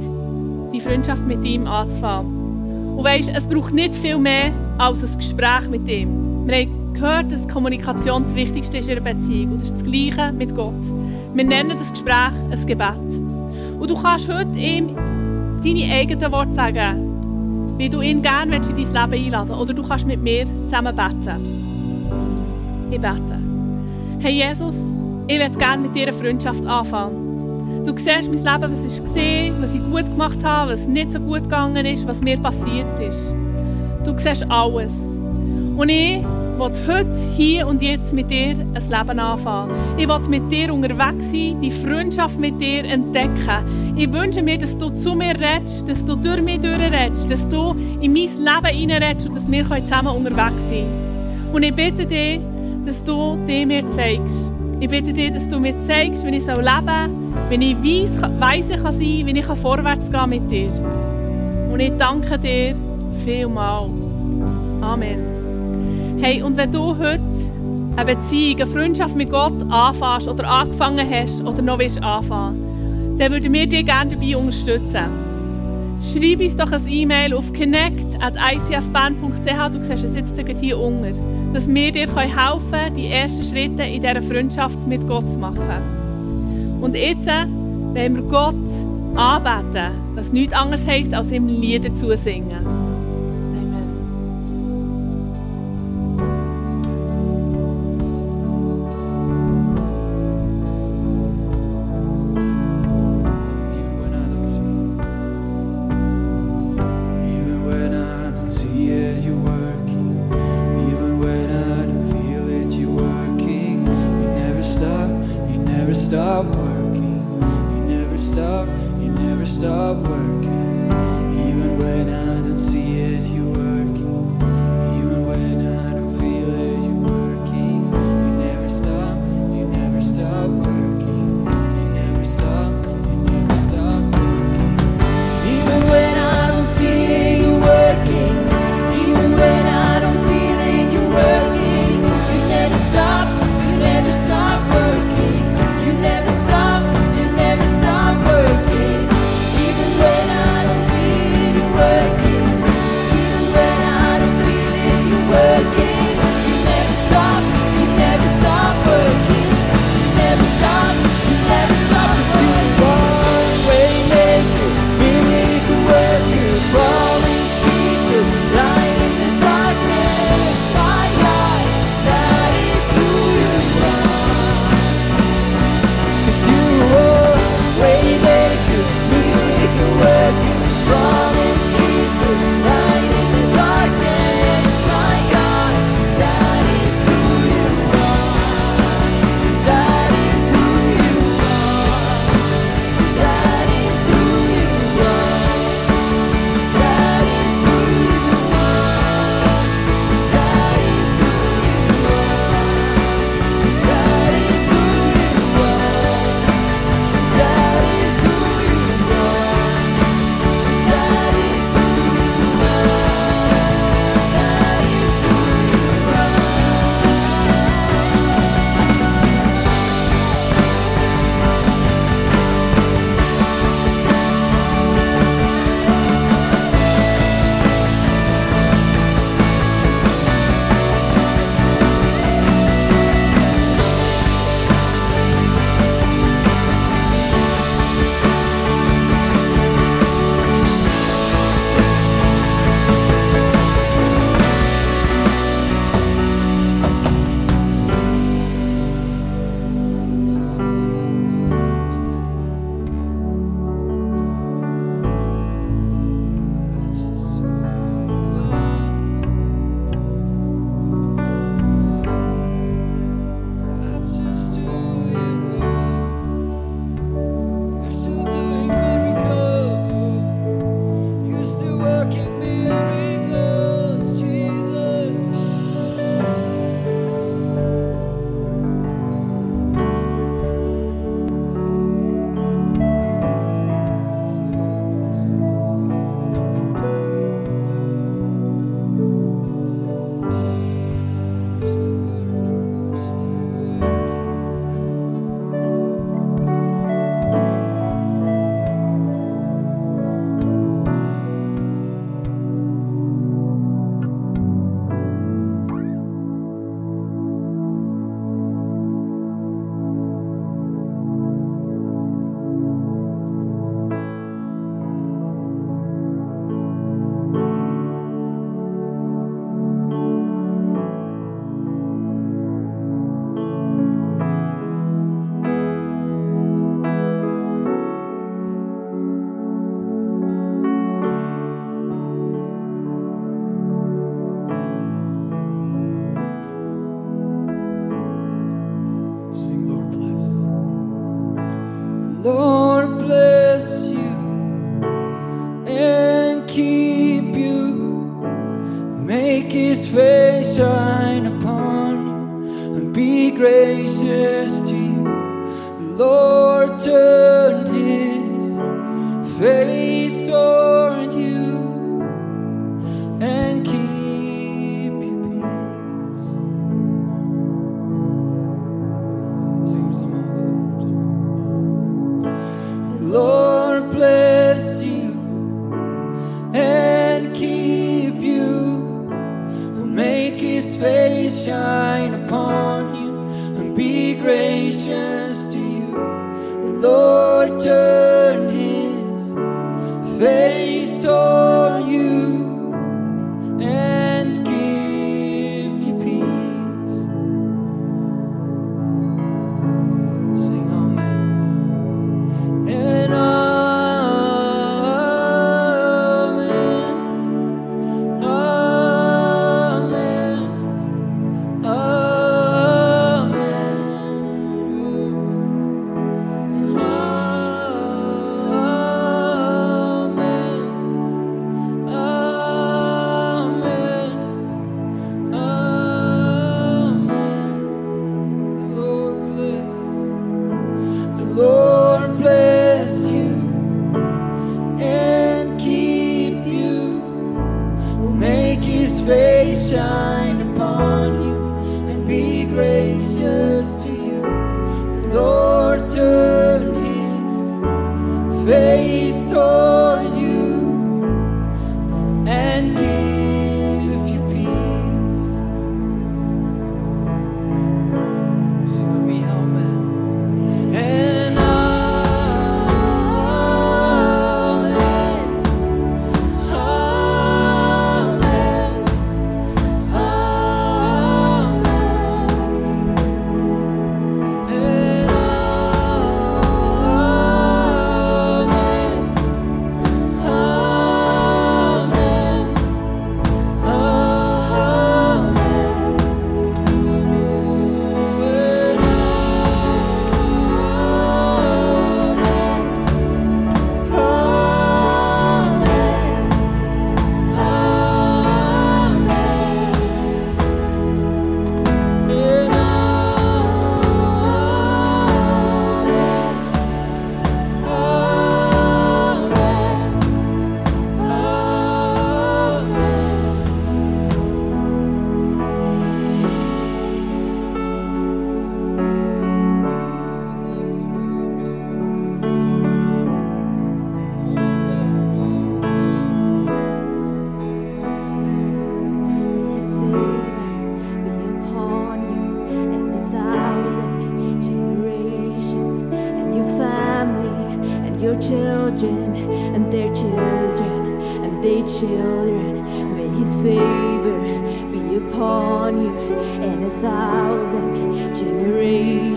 die 0.72 0.80
Freundschaft 0.80 1.26
mit 1.26 1.44
ihm 1.44 1.66
anzufangen. 1.66 2.96
Und 2.96 3.04
weisst, 3.04 3.32
es 3.34 3.48
braucht 3.48 3.74
nicht 3.74 3.96
viel 3.96 4.20
mehr 4.20 4.52
als 4.78 5.04
ein 5.04 5.18
Gespräch 5.18 5.68
mit 5.68 5.90
ihm. 5.90 6.48
Wir 6.48 6.58
haben 6.58 6.94
gehört, 6.94 7.32
dass 7.32 7.48
Kommunikation 7.48 8.24
das 8.24 8.36
Wichtigste 8.36 8.78
ist 8.78 8.88
in 8.88 9.00
einer 9.00 9.16
Beziehung. 9.16 9.54
Und 9.54 9.62
das 9.62 9.70
ist 9.70 9.78
das 9.78 9.84
Gleiche 9.84 10.32
mit 10.32 10.56
Gott. 10.56 10.76
Wir 11.34 11.44
nennen 11.44 11.76
das 11.76 11.90
Gespräch 11.90 12.34
ein 12.52 12.66
Gebet. 12.68 13.20
Und 13.80 13.90
du 13.90 14.00
kannst 14.00 14.32
heute 14.32 14.56
ihm 14.60 14.90
deine 15.64 15.94
eigenen 15.96 16.32
Worte 16.32 16.54
sagen, 16.54 17.78
wie 17.80 17.90
du 17.90 18.02
ihn 18.02 18.22
gerne 18.22 18.58
in 18.58 18.62
dein 18.62 18.76
Leben 18.76 18.96
einladen 18.96 19.50
willst. 19.50 19.60
Oder 19.60 19.74
du 19.74 19.88
kannst 19.88 20.06
mit 20.06 20.22
mir 20.22 20.46
zusammen 20.66 20.96
beten. 20.96 22.92
Ich 22.92 23.02
bete. 23.02 23.40
Hey 24.20 24.34
Jesus, 24.34 24.76
ich 25.26 25.40
möchte 25.40 25.58
gerne 25.58 25.82
mit 25.82 25.96
dir 25.96 26.04
eine 26.04 26.14
Freundschaft 26.14 26.64
anfangen. 26.64 27.31
Du 27.86 27.96
siehst 27.98 28.30
mein 28.30 28.62
Leben, 28.62 28.74
was 28.74 28.86
ich 28.86 29.04
gesehen, 29.04 29.56
was 29.60 29.74
ich 29.74 29.82
gut 29.82 30.06
gemacht 30.06 30.44
habe, 30.44 30.74
was 30.74 30.88
nicht 30.88 31.12
so 31.12 31.20
gut 31.20 31.44
gegangen 31.44 31.86
ist, 31.86 32.08
was 32.08 32.22
mir 32.22 32.38
passiert 32.38 32.88
ist. 33.00 33.34
Du 34.04 34.18
siehst 34.18 34.50
alles. 34.50 34.94
Und 35.78 35.90
ich 35.90 36.24
will 36.24 36.72
heute, 36.88 37.16
hier 37.36 37.66
und 37.68 37.82
jetzt 37.82 38.14
mit 38.14 38.30
dir 38.30 38.50
ein 38.50 38.74
Leben 38.74 39.20
anfangen. 39.20 39.74
Ich 39.98 40.08
will 40.08 40.20
mit 40.30 40.52
dir 40.52 40.74
unterwegs 40.74 41.32
sein, 41.32 41.60
die 41.62 41.72
Freundschaft 41.72 42.40
mit 42.40 42.62
dir 42.62 42.86
entdecken. 42.86 43.96
Ich 43.96 44.12
wünsche 44.12 44.44
mir, 44.44 44.58
dass 44.58 44.78
du 44.78 44.90
zu 44.92 45.16
mir 45.16 45.34
redest, 45.40 45.90
dass 45.90 46.06
du 46.06 46.16
durch 46.16 46.42
mich 46.42 46.60
durchredest, 46.60 47.32
dass 47.32 47.50
du 47.50 47.76
in 48.00 48.14
mein 48.14 48.28
Leben 48.28 48.66
hineinredest 48.66 49.28
und 49.28 49.36
dass 49.36 49.52
wir 49.52 49.66
zusammen 49.66 50.16
unterwegs 50.16 50.70
sein 50.70 50.86
können. 50.86 51.52
Und 51.54 51.64
ich 51.64 51.74
bitte 51.74 52.06
dich, 52.06 52.40
dass 52.86 53.04
du 53.04 53.38
dir 53.48 53.66
mir 53.66 53.84
zeigst. 53.92 54.52
Ich 54.80 54.90
bitte 54.90 55.14
dich, 55.14 55.32
dass 55.32 55.48
du 55.48 55.60
mir 55.60 55.78
zeigst, 55.80 56.26
wie 56.26 56.36
ich 56.36 56.46
leben 56.46 56.64
soll, 56.64 57.21
wie 57.52 57.72
ich 57.72 57.78
weiss, 57.78 58.22
weise 58.40 58.78
kann 58.82 58.94
sein 58.94 59.26
wie 59.26 59.38
ich 59.38 59.46
vorwärts 59.46 60.10
gehen 60.10 60.30
mit 60.30 60.50
dir. 60.50 60.72
Und 61.70 61.82
ich 61.82 61.92
danke 61.98 62.40
dir 62.40 62.74
vielmal. 63.26 63.90
Amen. 64.82 65.20
Hey, 66.22 66.42
und 66.42 66.56
wenn 66.56 66.72
du 66.72 66.98
heute 66.98 67.20
eine 67.98 68.16
Beziehung, 68.16 68.62
eine 68.62 68.66
Freundschaft 68.68 69.18
mit 69.18 69.30
Gott 69.30 69.62
anfängst 69.70 70.30
oder 70.30 70.48
angefangen 70.48 71.06
hast 71.10 71.42
oder 71.42 71.62
noch 71.62 71.80
willst 71.80 72.02
anfangen, 72.02 73.18
dann 73.18 73.32
würden 73.32 73.52
wir 73.52 73.68
dich 73.68 73.86
gerne 73.86 74.16
dabei 74.16 74.38
unterstützen. 74.38 75.10
Schreib 76.02 76.40
uns 76.40 76.56
doch 76.56 76.72
ein 76.72 76.88
E-Mail 76.88 77.34
auf 77.34 77.52
connect.icfband.ch, 77.54 79.72
du 79.72 79.84
siehst 79.84 80.06
es 80.16 80.36
gerade 80.36 80.60
hier 80.60 80.80
unten, 80.80 81.54
dass 81.54 81.68
wir 81.68 81.92
dir 81.92 82.08
helfen 82.08 82.72
können, 82.72 82.96
die 82.96 83.08
ersten 83.08 83.44
Schritte 83.44 83.84
in 83.84 84.02
dieser 84.02 84.22
Freundschaft 84.22 84.88
mit 84.88 85.06
Gott 85.06 85.30
zu 85.30 85.38
machen. 85.38 86.01
Und 86.82 86.96
jetzt 86.96 87.28
wenn 87.94 88.16
wir 88.16 88.24
Gott 88.24 88.56
anbeten, 89.16 89.92
was 90.16 90.32
nichts 90.32 90.54
anderes 90.54 90.86
heisst, 90.88 91.14
als 91.14 91.32
ihm 91.32 91.48
Lieder 91.48 91.94
zu 91.96 92.16
singen. 92.18 92.66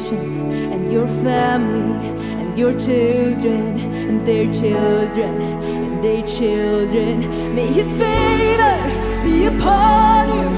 nations 0.05 0.37
and 0.73 0.93
your 0.93 1.07
family 1.07 2.09
and 2.41 2.59
your 2.59 2.79
children 2.79 3.79
and 3.81 4.27
their 4.27 4.53
children 4.53 5.41
and 5.41 6.05
their 6.05 6.27
children. 6.27 7.55
May 7.55 7.69
his 7.69 7.91
favor 7.93 8.77
be 9.25 9.47
upon 9.47 10.29
you 10.29 10.49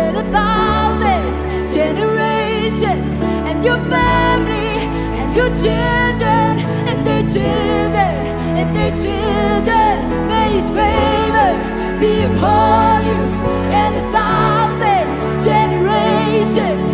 in 0.00 0.16
a 0.16 0.24
thousand 0.32 1.24
generations 1.72 3.12
and 3.48 3.62
your 3.64 3.78
family 3.90 4.78
and 5.18 5.34
your 5.36 5.50
children 5.50 6.52
and 6.88 7.06
their 7.06 7.22
children 7.26 8.14
and 8.58 8.74
their 8.74 8.96
children. 8.96 10.28
May 10.28 10.48
his 10.56 10.68
favor 10.70 11.50
be 12.00 12.22
upon 12.22 13.04
you 13.04 13.20
and 13.82 13.94
a 13.96 14.12
thousand 14.12 15.44
generations 15.44 16.93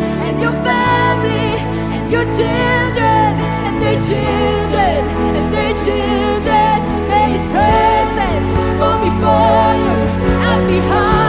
your 2.11 2.24
children 2.24 3.30
and 3.66 3.80
their 3.80 4.00
children 4.02 5.00
and 5.38 5.52
their 5.54 5.74
children. 5.84 6.76
May 7.08 7.30
His 7.34 7.44
presence 7.54 8.50
go 8.80 8.98
before 8.98 9.72
you 9.84 9.96
and 10.50 10.66
behind. 10.66 11.19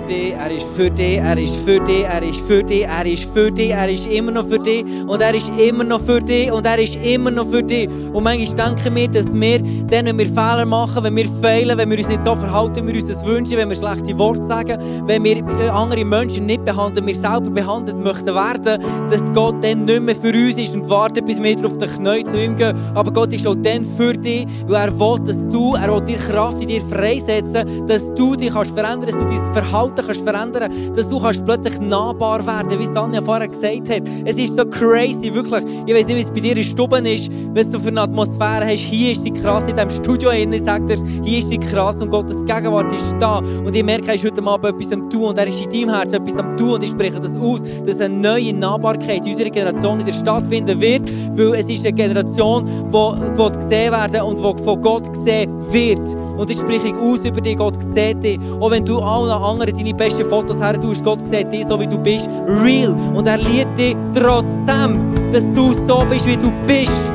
Dich, 0.00 0.32
er 0.32 0.50
ist 0.50 0.66
für 0.74 0.90
dich, 0.90 1.18
er 1.18 1.38
ist 1.38 1.56
für 1.56 1.80
dich, 1.80 2.04
er 2.04 2.22
ist 2.22 2.40
für 2.40 2.62
dich, 2.62 2.84
er 2.84 3.04
ist 3.04 3.24
für 3.32 3.50
dich, 3.50 3.70
er 3.70 3.88
ist 3.88 4.06
immer 4.06 4.32
noch 4.32 4.48
für 4.48 4.58
dich 4.58 4.84
und 5.06 5.20
er 5.20 5.34
ist 5.34 5.50
immer 5.58 5.84
noch 5.84 6.00
für 6.00 6.20
dich 6.20 6.50
und 6.50 6.66
er 6.66 6.78
ist 6.78 6.96
immer 6.96 7.30
noch 7.30 7.50
für 7.50 7.62
dich. 7.62 7.88
Und 8.12 8.24
manchmal 8.24 8.74
denken 8.74 8.94
wir, 8.94 9.08
dass 9.08 9.32
wir 9.32 9.60
dann, 9.90 10.06
wenn 10.06 10.18
wir 10.18 10.26
Fehler 10.26 10.66
machen, 10.66 11.04
wenn 11.04 11.16
wir 11.16 11.28
fehlen, 11.40 11.76
wenn 11.76 11.90
wir 11.90 11.98
uns 11.98 12.08
nicht 12.08 12.24
so 12.24 12.34
verhalten, 12.34 12.86
wie 12.86 12.92
wir 12.92 13.02
uns 13.02 13.12
das 13.12 13.24
wünschen, 13.24 13.56
wenn 13.56 13.68
wir 13.68 13.76
schlechte 13.76 14.18
Worte 14.18 14.44
sagen, 14.44 14.78
wenn 15.06 15.24
wir 15.24 15.38
äh, 15.38 15.68
andere 15.70 16.04
Menschen 16.04 16.46
nicht 16.46 16.64
behandeln, 16.64 17.06
wir 17.06 17.16
selber 17.16 17.50
behandelt 17.50 17.98
möchten 17.98 18.34
werden, 18.34 18.82
dass 19.10 19.32
Gott 19.32 19.56
dann 19.62 19.84
nicht 19.84 20.02
mehr 20.02 20.16
für 20.16 20.32
uns 20.32 20.56
ist 20.56 20.74
und 20.74 20.88
wartet, 20.88 21.26
bis 21.26 21.42
wir 21.42 21.66
auf 21.66 21.76
den 21.78 21.90
Knien 21.90 22.26
zu 22.26 22.36
ihm 22.36 22.56
gehen. 22.56 22.76
Aber 22.94 23.12
Gott 23.12 23.32
ist 23.32 23.46
auch 23.46 23.56
dann 23.56 23.84
für 23.84 24.12
dich, 24.12 24.46
weil 24.66 24.88
er 24.88 24.98
will, 24.98 25.18
dass 25.24 25.48
du, 25.48 25.74
er 25.74 25.92
will 25.92 26.04
dir 26.04 26.18
Kraft 26.18 26.60
in 26.60 26.68
dir 26.68 26.82
freisetzen, 26.82 27.86
dass 27.86 28.12
du 28.14 28.36
dich 28.36 28.52
kannst 28.52 28.72
verändern, 28.72 29.10
dass 29.10 29.18
du 29.18 29.24
dein 29.24 29.52
Verhalten 29.52 30.06
kannst 30.06 30.20
verändern, 30.22 30.72
dass 30.94 31.08
du 31.08 31.20
kannst 31.20 31.44
plötzlich 31.44 31.80
nahbar 31.80 32.46
werden, 32.46 32.78
wie 32.78 32.86
Sanja 32.86 33.20
vorher 33.20 33.48
gesagt 33.48 33.88
hat. 33.88 34.02
Es 34.24 34.38
ist 34.38 34.56
so 34.56 34.64
crazy, 34.64 35.32
wirklich. 35.32 35.64
Ich 35.86 35.94
weiß 35.94 36.06
nicht, 36.06 36.16
wie 36.16 36.22
es 36.22 36.30
bei 36.30 36.40
dir 36.40 36.56
in 36.56 36.62
Stuben 36.62 37.06
ist, 37.06 37.30
was 37.54 37.70
du 37.70 37.78
für 37.78 37.88
eine 37.88 38.02
Atmosphäre 38.02 38.66
hast. 38.66 38.80
Hier 38.80 39.12
ist 39.12 39.22
sie 39.22 39.30
krass, 39.30 39.64
in 39.82 39.88
diesem 39.88 40.04
Studio 40.04 40.30
ich 40.30 40.62
sage 40.62 40.86
dir, 40.86 41.04
hier 41.24 41.38
ist 41.38 41.48
sie 41.48 41.58
krass 41.58 42.00
und 42.00 42.10
Gottes 42.10 42.44
Gegenwart 42.44 42.92
ist 42.92 43.16
da. 43.18 43.38
Und 43.38 43.74
ich 43.74 43.82
merke, 43.82 44.08
er 44.08 44.14
ist 44.14 44.24
heute 44.24 44.42
Abend 44.44 44.66
etwas 44.66 44.92
am 44.92 45.10
tun 45.10 45.24
und 45.24 45.38
er 45.38 45.46
ist 45.46 45.60
in 45.60 45.70
deinem 45.70 45.94
Herzen 45.94 46.14
etwas 46.14 46.38
am 46.38 46.56
tun 46.56 46.74
und 46.74 46.84
ich 46.84 46.90
spreche 46.90 47.20
das 47.20 47.36
aus, 47.36 47.60
dass 47.84 48.00
eine 48.00 48.14
neue 48.14 48.52
Nahbarkeit 48.52 49.24
in 49.26 49.32
unserer 49.32 49.50
Generation 49.50 49.98
wieder 49.98 50.12
stattfinden 50.12 50.80
wird, 50.80 51.10
weil 51.36 51.54
es 51.60 51.68
ist 51.68 51.84
eine 51.84 51.92
Generation, 51.94 52.64
die 52.64 53.58
gesehen 53.58 53.92
werden 53.92 54.22
und 54.22 54.38
die 54.38 54.62
von 54.62 54.80
Gott 54.80 55.12
gesehen 55.12 55.50
wird. 55.70 56.16
Und 56.36 56.50
ich 56.50 56.58
spreche 56.58 56.94
aus 56.96 57.18
über 57.24 57.40
dich, 57.40 57.56
Gott 57.56 57.82
sieht 57.82 58.22
dich. 58.22 58.38
Auch 58.60 58.70
wenn 58.70 58.84
du 58.84 58.98
allen 58.98 59.30
anderen 59.30 59.76
deine 59.76 59.94
besten 59.94 60.28
Fotos 60.28 60.58
her 60.58 60.80
tust, 60.80 61.04
Gott 61.04 61.26
sieht 61.26 61.52
dich 61.52 61.66
so, 61.66 61.78
wie 61.80 61.86
du 61.86 61.98
bist, 61.98 62.28
real. 62.46 62.94
Und 63.14 63.26
er 63.26 63.38
liebt 63.38 63.78
dich 63.78 63.96
trotzdem, 64.14 65.12
dass 65.32 65.44
du 65.52 65.72
so 65.86 66.04
bist, 66.08 66.26
wie 66.26 66.36
du 66.36 66.50
bist. 66.66 67.12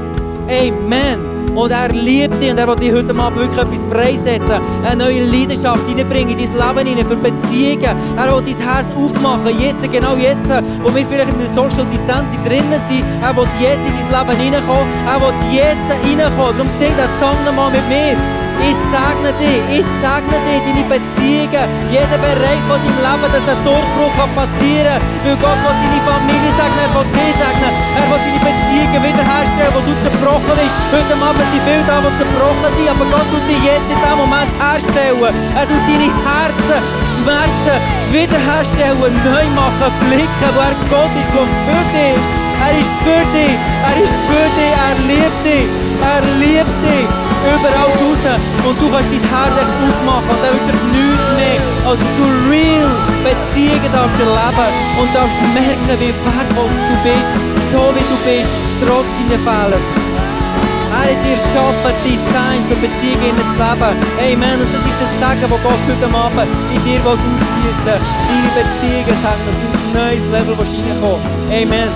Amen. 0.49 1.36
Und 1.55 1.71
er 1.71 1.89
liebt 1.89 2.41
dich 2.41 2.51
und 2.51 2.59
er 2.59 2.67
will 2.67 2.75
dich 2.75 2.91
heute 2.91 3.15
Abend 3.15 3.39
wirklich 3.39 3.59
etwas 3.59 3.81
freisetzen. 3.91 4.61
Eine 4.85 5.03
neue 5.03 5.23
Leidenschaft 5.25 5.81
reinbringen 5.87 6.37
in 6.37 6.49
dein 6.57 6.75
Leben 6.75 6.87
hinein, 6.87 7.07
für 7.09 7.17
Beziehungen. 7.17 7.95
Er 8.17 8.35
will 8.35 8.43
dein 8.45 8.57
Herz 8.57 8.93
aufmachen, 8.95 9.59
jetzt, 9.59 9.91
genau 9.91 10.15
jetzt, 10.15 10.49
wo 10.83 10.93
wir 10.93 11.05
vielleicht 11.05 11.29
in 11.29 11.39
der 11.39 11.49
Social 11.53 11.85
Distancing 11.91 12.43
drinnen 12.43 12.81
sind. 12.89 13.03
Er 13.21 13.35
will 13.35 13.47
jetzt 13.59 13.85
in 13.85 13.93
dein 13.95 14.27
Leben 14.27 14.41
hineinkommen. 14.41 14.87
Er 15.07 15.19
will 15.21 15.33
jetzt 15.51 15.89
reinkommen. 15.89 16.57
Darum 16.57 16.69
sing 16.79 16.93
den 16.95 17.11
Song 17.19 17.37
nochmal 17.45 17.71
mit 17.71 17.87
mir. 17.89 18.17
Ich 18.59 18.77
segne 18.89 19.26
dich, 19.39 19.81
ich 19.81 19.87
segne 20.01 20.37
dich, 20.45 20.61
deine 20.65 20.83
Beziehungen, 20.89 21.65
jeden 21.93 22.19
Bereich 22.21 22.61
von 22.69 22.79
deinem 22.81 22.99
Leben, 23.01 23.29
dass 23.33 23.45
ein 23.45 23.59
Durchbruch 23.63 24.17
passieren 24.35 24.97
kann. 24.97 25.23
Weil 25.23 25.37
Gott 25.37 25.59
will 25.61 25.77
deine 25.77 26.01
Familie 26.05 26.51
segnen, 26.57 26.81
er 26.81 26.91
will 26.93 27.07
dich 27.13 27.35
segnen, 27.37 27.73
er 27.97 28.05
will 28.09 28.21
deine 28.21 28.41
Beziehungen 28.45 29.01
wiederherstellen, 29.05 29.73
wo 29.73 29.81
du 29.85 29.93
zerbrochen 30.03 30.55
bist. 30.57 30.77
Heute 30.93 31.13
Abend 31.17 31.47
sind 31.53 31.63
viele 31.65 31.85
da, 31.85 31.97
die 32.01 32.13
zerbrochen 32.17 32.71
sind, 32.75 32.89
aber 32.89 33.05
Gott 33.13 33.27
tut 33.31 33.45
dich 33.45 33.61
jetzt 33.61 33.89
in 33.89 33.97
diesem 33.97 34.17
Moment 34.17 34.51
herstellen. 34.57 35.33
Er 35.53 35.65
tut 35.69 35.83
deine 35.85 36.09
Herzen, 36.25 36.79
Schmerzen 37.13 37.77
wiederherstellen, 38.11 39.13
neu 39.21 39.45
machen, 39.53 39.89
flicken, 40.05 40.49
wo 40.53 40.61
er 40.61 40.75
Gott 40.89 41.13
ist, 41.21 41.31
der 41.33 41.45
für 41.45 41.83
dich 41.93 42.17
ist. 42.17 42.29
Er 42.57 42.73
ist 42.73 42.93
für 43.05 43.23
dich, 43.37 43.55
er 43.85 43.97
ist 44.01 44.17
für 44.27 44.47
dich, 44.57 44.73
er 44.81 44.97
liebt 45.05 45.39
dich, 45.45 45.67
er 46.01 46.21
liebt 46.41 46.77
dich 46.81 47.26
überall 47.47 47.91
raus 47.95 48.19
und 48.67 48.75
du 48.81 48.87
kannst 48.91 49.09
dein 49.09 49.23
Herz 49.23 49.55
echt 49.55 49.75
ausmachen 49.79 50.27
und 50.27 50.39
dann 50.43 50.51
wünscht 50.51 50.67
dir 50.67 50.77
nichts 50.91 51.27
mehr, 51.39 51.59
als 51.87 51.99
dass 51.99 52.13
du 52.19 52.25
real 52.51 52.91
Beziehungen 53.23 53.91
darfst 53.91 54.19
erleben 54.19 54.69
und 54.99 55.09
darfst 55.15 55.39
merken, 55.55 55.95
wie 55.99 56.11
wertvoll 56.11 56.71
du 56.71 56.95
bist, 57.07 57.29
so 57.71 57.81
wie 57.95 58.05
du 58.07 58.17
bist, 58.27 58.51
trotz 58.83 59.07
deiner 59.15 59.39
Fehler. 59.43 59.81
Er 60.97 61.13
hat 61.13 61.19
dir 61.23 61.37
geschaffen, 61.37 61.93
Design 62.03 62.61
für 62.67 62.75
Beziehungen 62.75 63.37
zu 63.37 63.55
leben. 63.55 63.95
Amen. 64.17 64.59
Und 64.59 64.69
das 64.73 64.83
ist 64.87 64.99
das 64.99 65.11
Sagen, 65.19 65.41
das 65.41 65.49
Gott 65.49 65.83
heute 65.87 66.07
Abend 66.15 66.51
in 66.73 66.83
dir 66.83 66.99
ausgießen 67.05 67.85
Deine 67.85 68.49
Beziehungen 68.57 69.17
sagen, 69.23 69.41
dass 69.45 69.57
du 69.61 69.67
ein 69.71 69.93
neues 69.93 70.25
Level 70.31 70.55
reinkommen 70.57 71.21
Amen. 71.51 71.89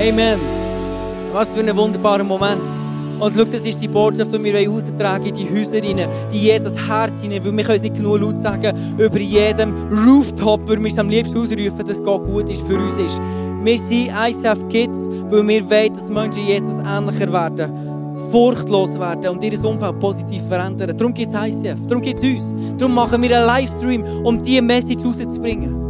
Amen. 0.00 0.40
Was 1.32 1.48
für 1.48 1.60
ein 1.60 1.76
wunderbarer 1.76 2.24
Moment. 2.24 2.77
Und 3.20 3.34
schau, 3.34 3.44
das 3.44 3.62
ist 3.62 3.80
die 3.80 3.88
Botschaft, 3.88 4.32
die 4.32 4.44
wir 4.44 4.68
raustragen 4.68 5.26
in 5.26 5.34
die 5.34 5.48
Häuser 5.50 5.82
rein, 5.82 5.98
in 6.32 6.38
jedes 6.38 6.74
Herz 6.88 7.20
hinein, 7.20 7.44
weil 7.44 7.56
wir 7.56 7.64
können 7.64 7.76
es 7.76 7.82
nicht 7.82 7.96
genug 7.96 8.20
laut 8.20 8.38
sagen, 8.38 8.76
über 8.96 9.18
jedem 9.18 9.74
Rooftop 10.06 10.68
würden 10.68 10.84
wir 10.84 10.92
es 10.92 10.98
am 10.98 11.08
liebsten 11.08 11.36
ausrufen, 11.36 11.84
dass 11.86 12.02
Gott 12.02 12.24
gut 12.24 12.48
ist 12.48 12.62
für 12.62 12.78
uns 12.78 12.94
ist. 12.94 13.20
Wir 13.60 13.78
sind 13.78 14.10
ICF 14.10 14.68
Kids, 14.68 15.08
weil 15.30 15.46
wir 15.48 15.68
wollen, 15.68 15.94
dass 15.94 16.08
Menschen 16.08 16.46
Jesus 16.46 16.74
ähnlicher 16.86 17.32
werden, 17.32 17.72
furchtlos 18.30 18.98
werden 19.00 19.28
und 19.30 19.42
ihr 19.42 19.64
Umfeld 19.64 19.98
positiv 19.98 20.42
verändern. 20.48 20.96
Darum 20.96 21.12
gibt 21.12 21.34
es 21.34 21.48
ICF, 21.48 21.86
darum 21.88 22.02
gibt 22.02 22.22
es 22.22 22.24
uns. 22.24 22.54
Darum 22.78 22.94
machen 22.94 23.20
wir 23.20 23.36
einen 23.36 23.46
Livestream, 23.46 24.04
um 24.24 24.40
diese 24.40 24.62
Message 24.62 25.04
rauszubringen. 25.04 25.87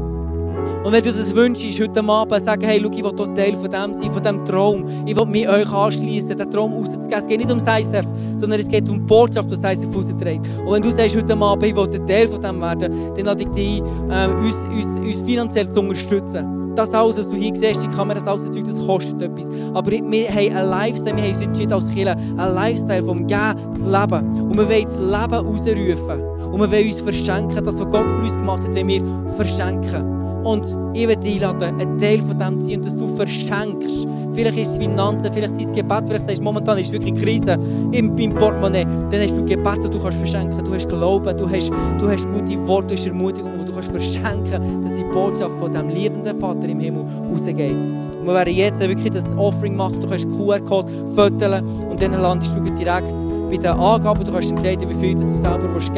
Und 0.85 0.93
wenn 0.93 1.03
du 1.03 1.13
das 1.13 1.35
wünschst, 1.35 1.81
heute 1.81 2.03
Abend 2.03 2.45
sagen, 2.45 2.63
hey, 2.63 2.81
schau, 2.83 2.91
ich 2.91 3.05
will 3.05 3.13
dort 3.15 3.37
Teil 3.37 3.55
von 3.57 3.71
dem 3.71 3.93
sein, 3.93 4.11
von 4.11 4.23
diesem 4.23 4.45
Traum. 4.45 4.85
Ich 5.05 5.17
will 5.17 5.27
mich 5.27 5.49
euch 5.49 5.71
anschließen, 5.71 6.37
den 6.37 6.51
Traum 6.51 6.73
rauszugeben. 6.73 7.19
Es 7.19 7.27
geht 7.27 7.39
nicht 7.39 7.53
um 7.53 7.59
ISF, 7.59 8.07
sondern 8.37 8.61
es 8.61 8.69
geht 8.69 8.89
um 8.89 8.95
die 8.95 9.05
Botschaft, 9.05 9.51
die 9.51 9.55
ISF 9.55 9.95
rausträgt. 9.95 10.49
Und 10.65 10.73
wenn 10.73 10.83
du 10.83 10.91
sagst 10.91 11.17
heute 11.17 11.37
Abend, 11.37 11.67
ich 11.67 11.77
will 11.77 12.07
Teil 12.07 12.29
von 12.29 12.41
dem 12.41 12.61
werden, 12.61 12.93
dann 13.15 13.25
lade 13.25 13.43
ich 13.43 13.49
dich 13.51 13.83
ein, 13.83 14.11
ähm, 14.11 14.37
uns, 14.37 14.55
uns, 14.73 15.07
uns 15.07 15.27
finanziell 15.27 15.69
zu 15.69 15.81
unterstützen 15.81 16.59
das 16.79 16.95
alles, 16.95 17.19
was 17.19 17.29
du 17.29 17.35
hier 17.35 17.55
siehst, 17.57 17.83
die 17.83 17.89
Kamera, 17.89 18.21
das 18.21 18.29
alles, 18.29 18.51
das 18.51 18.87
kostet 18.87 19.21
etwas. 19.21 19.47
Aber 19.75 19.91
wir 19.91 20.01
haben 20.01 20.57
ein 20.57 20.69
Lifestyle, 20.69 21.17
wir 21.17 21.25
haben 21.25 21.35
uns 21.35 21.43
entschieden 21.43 21.73
als 21.73 21.91
Kirche, 21.91 22.17
ein 22.17 22.55
Lifestyle 22.55 23.03
vom 23.03 23.27
Gehen 23.27 23.57
zu 23.75 23.91
leben. 23.91 24.41
Und 24.43 24.57
wir 24.57 24.69
wollen 24.69 24.85
das 24.85 24.97
Leben 24.97 25.47
rausrufen. 25.47 26.23
Und 26.53 26.61
wir 26.61 26.71
wollen 26.71 26.93
uns 26.93 27.01
verschenken, 27.01 27.65
das, 27.65 27.79
was 27.79 27.91
Gott 27.91 28.09
für 28.09 28.23
uns 28.23 28.35
gemacht 28.35 28.63
hat, 28.63 28.75
wenn 28.75 28.87
wir 28.87 29.03
verschenken. 29.37 30.18
Und 30.49 30.64
ich 30.94 31.07
werde 31.07 31.20
dich 31.20 31.34
einladen, 31.34 31.78
einen 31.78 31.99
Teil 31.99 32.20
von 32.20 32.38
dem 32.38 32.59
zu 32.59 32.68
ziehen, 32.68 32.80
dass 32.80 32.96
du 32.96 33.07
verschenkst. 33.16 34.09
Vielleicht 34.39 34.57
ist 34.57 34.68
es 34.68 34.76
Finanzen, 34.76 35.32
vielleicht 35.34 35.55
ist 35.55 35.70
es 35.70 35.72
Gebet, 35.72 36.05
vielleicht 36.07 36.26
sagst 36.26 36.39
du, 36.39 36.45
momentan 36.45 36.78
ist 36.78 36.93
wirklich 36.93 37.12
Krise 37.20 37.59
im, 37.91 38.16
im 38.16 38.34
Portemonnaie. 38.36 38.84
Dann 38.84 39.20
hast 39.20 39.36
du 39.36 39.45
Gebet, 39.45 39.78
das 39.82 39.91
du 39.91 40.01
kannst 40.01 40.16
verschenken. 40.16 40.64
Du 40.64 40.72
hast 40.72 40.89
Glauben, 40.89 41.36
du 41.36 41.51
hast, 41.51 41.72
du 41.99 42.09
hast 42.09 42.24
gute 42.30 42.68
Worte, 42.68 42.86
du 42.86 42.95
hast 42.95 43.07
Ermutigung, 43.09 43.59
die 43.59 43.64
du 43.64 43.72
kannst 43.72 43.91
verschenken, 43.91 44.80
dass 44.80 44.93
die 44.93 45.03
Botschaft 45.12 45.59
von 45.59 45.72
dem 45.72 45.89
liebenden 45.89 46.39
Vater 46.39 46.68
im 46.68 46.78
Himmel 46.78 47.05
rausgeht. 47.28 47.74
Und 48.20 48.26
wir 48.26 48.34
werden 48.34 48.55
jetzt 48.55 48.78
wirklich 48.78 49.11
das 49.11 49.36
Offering 49.36 49.74
machen. 49.74 49.99
Du 49.99 50.09
kannst 50.09 50.28
QR-Code 50.30 50.93
fotografieren 51.16 51.64
und 51.91 52.01
dann 52.01 52.12
landest 52.12 52.55
du 52.55 52.61
direkt 52.61 53.16
bei 53.51 53.57
den 53.57 53.72
Angaben. 53.72 54.22
Du 54.22 54.30
kannst 54.30 54.53
entscheiden, 54.53 54.89
wie 54.89 54.95
viel 54.95 55.16
du 55.16 55.36
selber 55.36 55.59
geben 55.59 55.74
willst. 55.74 55.91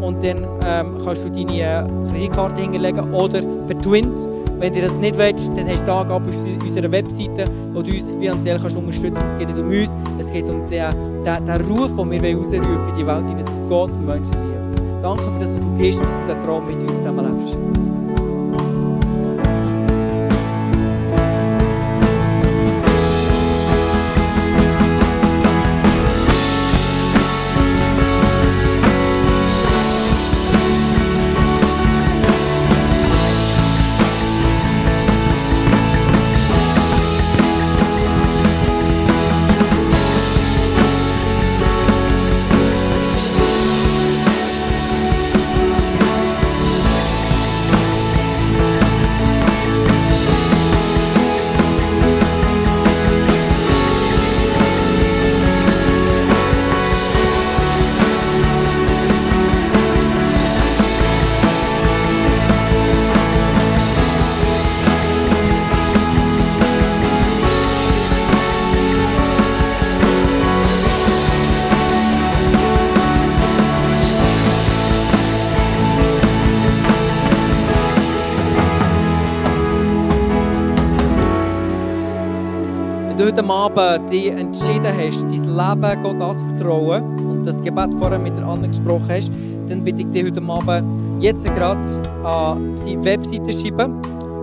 Und 0.00 0.24
dann 0.24 0.38
ähm, 0.64 1.02
kannst 1.04 1.22
du 1.22 1.30
deine 1.30 1.52
äh, 1.52 2.10
Kreditkarte 2.10 2.62
hinterlegen 2.62 3.12
oder 3.12 3.42
per. 3.42 4.33
Wenn 4.58 4.72
du 4.72 4.80
das 4.80 4.94
nicht 4.94 5.18
willst, 5.18 5.50
dann 5.56 5.68
hast 5.68 5.80
du 5.80 5.84
die 5.84 5.90
Angabe 5.90 6.28
auf 6.28 6.36
unserer 6.62 6.90
Webseite, 6.90 7.44
wo 7.72 7.82
du 7.82 7.90
uns 7.92 8.10
finanziell 8.18 8.58
kannst 8.58 8.76
unterstützen 8.76 9.14
kannst. 9.14 9.34
Es 9.34 9.38
geht 9.38 9.48
nicht 9.48 9.58
um 9.58 9.68
uns, 9.68 9.96
es 10.18 10.30
geht 10.30 10.48
um 10.48 10.66
den, 10.66 11.24
den, 11.24 11.46
den 11.46 11.60
Ruf, 11.62 11.96
den 11.96 12.10
wir 12.10 12.36
rausrufen 12.36 12.88
in 12.88 12.96
die 12.96 13.06
Welt, 13.06 13.48
dass 13.48 13.68
Gott 13.68 13.90
Menschen 14.00 14.32
liebt. 14.32 15.02
Danke 15.02 15.22
für 15.22 15.40
das, 15.40 15.50
was 15.50 15.60
du 15.60 15.76
gehst 15.76 15.98
und 15.98 16.06
dass 16.06 16.20
du 16.20 16.26
diesen 16.26 16.40
Traum 16.40 16.66
mit 16.66 16.82
uns 16.82 16.92
zusammenlebst. 16.92 17.58
Heute 83.36 83.50
Abend 83.50 84.12
dich 84.12 84.28
entschieden 84.28 84.92
hast, 84.96 85.24
dein 85.24 85.30
Leben 85.32 86.02
Gott 86.02 86.22
anzuvertrauen 86.22 87.02
und 87.18 87.44
das 87.44 87.60
Gebet 87.60 87.92
vorher 87.98 88.18
mit 88.18 88.36
der 88.36 88.46
anderen 88.46 88.70
gesprochen 88.70 89.08
hast, 89.08 89.32
dann 89.68 89.82
bitte 89.82 90.02
ich 90.02 90.10
dich 90.10 90.24
heute 90.24 90.42
Abend 90.42 91.20
jetzt 91.20 91.44
gerade 91.44 91.80
an 92.22 92.76
die 92.86 92.96
Webseite 93.04 93.52
schreiben, 93.52 94.00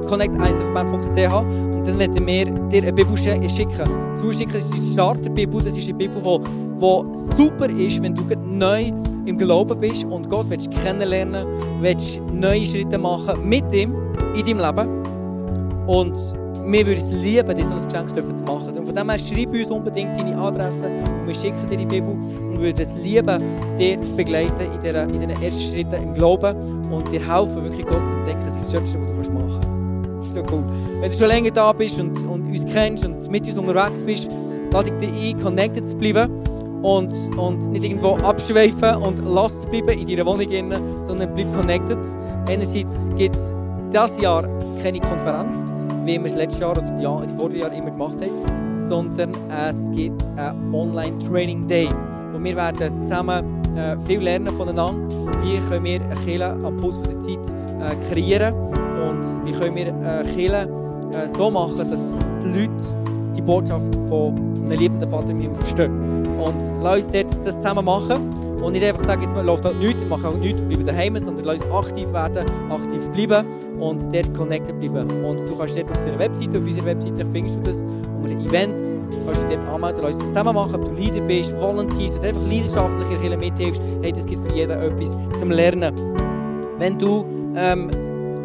connectisfband.ch 0.09 1.33
und 1.33 1.87
dann 1.87 1.99
werden 1.99 2.27
wir 2.27 2.45
dir 2.45 2.81
eine 2.81 2.91
Bibel 2.91 3.15
schicken. 3.17 4.17
Zuschicken, 4.17 4.57
ist 4.57 4.73
die 4.73 4.91
Starterbibel, 4.91 5.61
das 5.61 5.77
ist 5.77 5.87
eine 5.87 5.97
Bibel, 5.97 6.21
die, 6.21 6.39
die 6.81 7.35
super 7.37 7.69
ist, 7.69 8.03
wenn 8.03 8.13
du 8.13 8.23
neu 8.45 8.91
im 9.25 9.37
Glauben 9.37 9.79
bist 9.79 10.03
und 10.03 10.29
Gott 10.29 10.49
willst 10.49 10.69
kennenlernen 10.83 11.45
willst, 11.79 12.19
neue 12.33 12.65
Schritte 12.65 12.97
machen 12.97 13.47
mit 13.47 13.71
ihm 13.73 13.95
in 14.35 14.45
deinem 14.45 14.59
Leben. 14.59 15.87
Und 15.87 16.40
wir 16.65 16.85
würden 16.85 16.97
es 16.97 17.11
lieben, 17.11 17.55
dir 17.55 17.65
so 17.65 17.73
ein 17.73 17.83
Geschenk 17.83 18.37
zu 18.37 18.43
machen. 18.43 18.77
Und 18.77 18.85
von 18.85 18.95
dem 18.95 19.09
her 19.09 19.19
schreib 19.19 19.49
uns 19.49 19.69
unbedingt 19.69 20.17
deine 20.17 20.37
Adresse 20.37 20.85
und 20.85 21.27
wir 21.27 21.35
schicken 21.35 21.67
dir 21.69 21.77
die 21.77 21.85
Bibel 21.85 22.11
und 22.11 22.59
würden 22.59 22.79
es 22.79 22.93
lieben, 23.03 23.43
dir 23.77 24.01
zu 24.01 24.15
begleiten 24.15 24.61
in 24.61 25.11
diesen 25.11 25.29
ersten 25.29 25.73
Schritten 25.73 25.95
im 25.95 26.13
Glauben 26.13 26.55
und 26.91 27.11
dir 27.11 27.19
helfen, 27.19 27.63
wirklich 27.63 27.85
Gott 27.85 28.05
zu 28.05 28.13
entdecken. 28.13 28.41
Das 28.45 28.55
ist 28.55 28.65
das 28.65 28.71
Schönste, 28.71 28.99
was 29.17 29.27
du 29.27 29.33
machen 29.33 29.59
kannst. 29.61 30.33
So 30.33 30.41
cool. 30.51 30.63
Wenn 30.99 31.11
du 31.11 31.17
schon 31.17 31.27
länger 31.27 31.51
da 31.51 31.73
bist 31.73 31.99
und, 31.99 32.17
und 32.27 32.47
uns 32.47 32.65
kennst 32.65 33.05
und 33.05 33.29
mit 33.29 33.45
uns 33.45 33.57
unterwegs 33.57 34.01
bist, 34.03 34.29
lade 34.71 34.89
ich 34.89 35.07
dich 35.07 35.33
ein, 35.33 35.39
connected 35.41 35.85
zu 35.85 35.95
bleiben 35.95 36.31
und, 36.81 37.11
und 37.37 37.71
nicht 37.71 37.83
irgendwo 37.83 38.15
abschweifen 38.17 39.01
und 39.01 39.19
lass 39.25 39.65
bleiben 39.67 39.89
in 39.89 40.07
deiner 40.07 40.25
Wohnung, 40.25 40.47
sondern 41.03 41.33
bleib 41.33 41.53
connected. 41.55 41.99
Einerseits 42.47 43.09
gibt 43.17 43.35
es 43.35 43.53
dieses 43.91 44.21
Jahr 44.21 44.47
keine 44.81 44.99
Konferenz 44.99 45.57
wie 46.05 46.19
wir 46.19 46.25
es 46.25 46.35
letztes 46.35 46.59
Jahr 46.59 46.71
oder 46.71 46.81
die, 46.81 47.27
die 47.27 47.37
Vorjahr 47.37 47.71
immer 47.71 47.91
gemacht 47.91 48.17
haben, 48.21 48.87
sondern 48.89 49.33
es 49.49 49.91
gibt 49.91 50.23
einen 50.37 50.73
Online-Training 50.73 51.67
Day, 51.67 51.89
wo 52.33 52.43
wir 52.43 52.55
werden 52.55 53.03
zusammen 53.03 53.61
äh, 53.75 53.97
viel 54.05 54.21
lernen 54.21 54.53
voneinander, 54.55 55.07
wie 55.43 55.57
können 55.69 55.85
wir 55.85 56.01
eine 56.01 56.15
Kirche 56.15 56.51
am 56.51 56.77
Puls 56.77 56.95
der 57.03 57.19
Zeit 57.19 57.39
äh, 57.79 57.95
kreieren 58.09 58.53
und 58.55 59.45
wie 59.45 59.51
können 59.51 59.75
wir 59.75 59.87
eine 59.87 60.23
Kirche 60.23 60.67
äh, 61.13 61.27
so 61.37 61.49
machen, 61.49 61.89
dass 61.89 61.99
die 62.43 62.47
Leute 62.47 63.01
die 63.35 63.41
Botschaft 63.41 63.93
von 64.09 64.35
einem 64.65 64.71
liebenden 64.71 65.09
Vater 65.09 65.29
im 65.29 65.39
Himmel 65.39 65.57
verstehen. 65.57 66.27
Und 66.37 66.61
lass 66.81 67.05
uns 67.05 67.09
dort 67.09 67.45
das 67.45 67.55
zusammen 67.55 67.85
machen. 67.85 68.30
Und 68.61 68.73
nicht 68.73 68.85
einfach 68.85 69.03
sagen, 69.03 69.23
jetzt 69.23 69.35
läuft 69.35 69.65
halt 69.65 69.79
nichts, 69.79 70.05
machen 70.05 70.25
auch 70.25 70.37
nichts 70.37 70.61
und 70.61 70.67
bleiben 70.67 70.85
daheim, 70.85 71.17
sondern 71.17 71.45
lass 71.45 71.61
uns 71.61 71.71
aktiv 71.71 72.13
werden, 72.13 72.45
aktiv 72.69 73.09
bleiben 73.09 73.47
und 73.79 74.13
dort 74.13 74.33
connected 74.35 74.79
bleiben. 74.79 75.09
Und 75.23 75.39
du 75.49 75.57
kannst 75.57 75.77
dort 75.77 75.91
auf 75.91 76.03
der 76.05 76.19
Webseite, 76.19 76.57
auf 76.57 76.63
unserer 76.63 76.85
Webseite 76.85 77.25
findest 77.33 77.57
du 77.57 77.61
das, 77.61 77.83
unter 78.21 78.45
Events, 78.45 78.95
kannst 79.25 79.43
du 79.43 79.47
dort 79.47 79.67
anmelden, 79.67 80.01
lass 80.03 80.13
uns 80.13 80.19
das 80.19 80.27
zusammen 80.27 80.55
machen, 80.55 80.75
ob 80.75 80.85
du 80.85 80.93
Leader 80.93 81.21
bist, 81.21 81.59
Volunteers 81.59 82.19
oder 82.19 82.29
einfach 82.29 82.47
leidenschaftlich 82.47 83.31
in 83.31 83.39
mithilfst. 83.39 83.81
Hey, 84.01 84.11
das 84.11 84.25
gibt 84.25 84.47
für 84.47 84.55
jeden 84.55 84.79
etwas 84.79 85.09
zum 85.39 85.51
Lernen. 85.51 85.93
Wenn 86.77 86.97
du 86.97 87.25
ähm, 87.55 87.89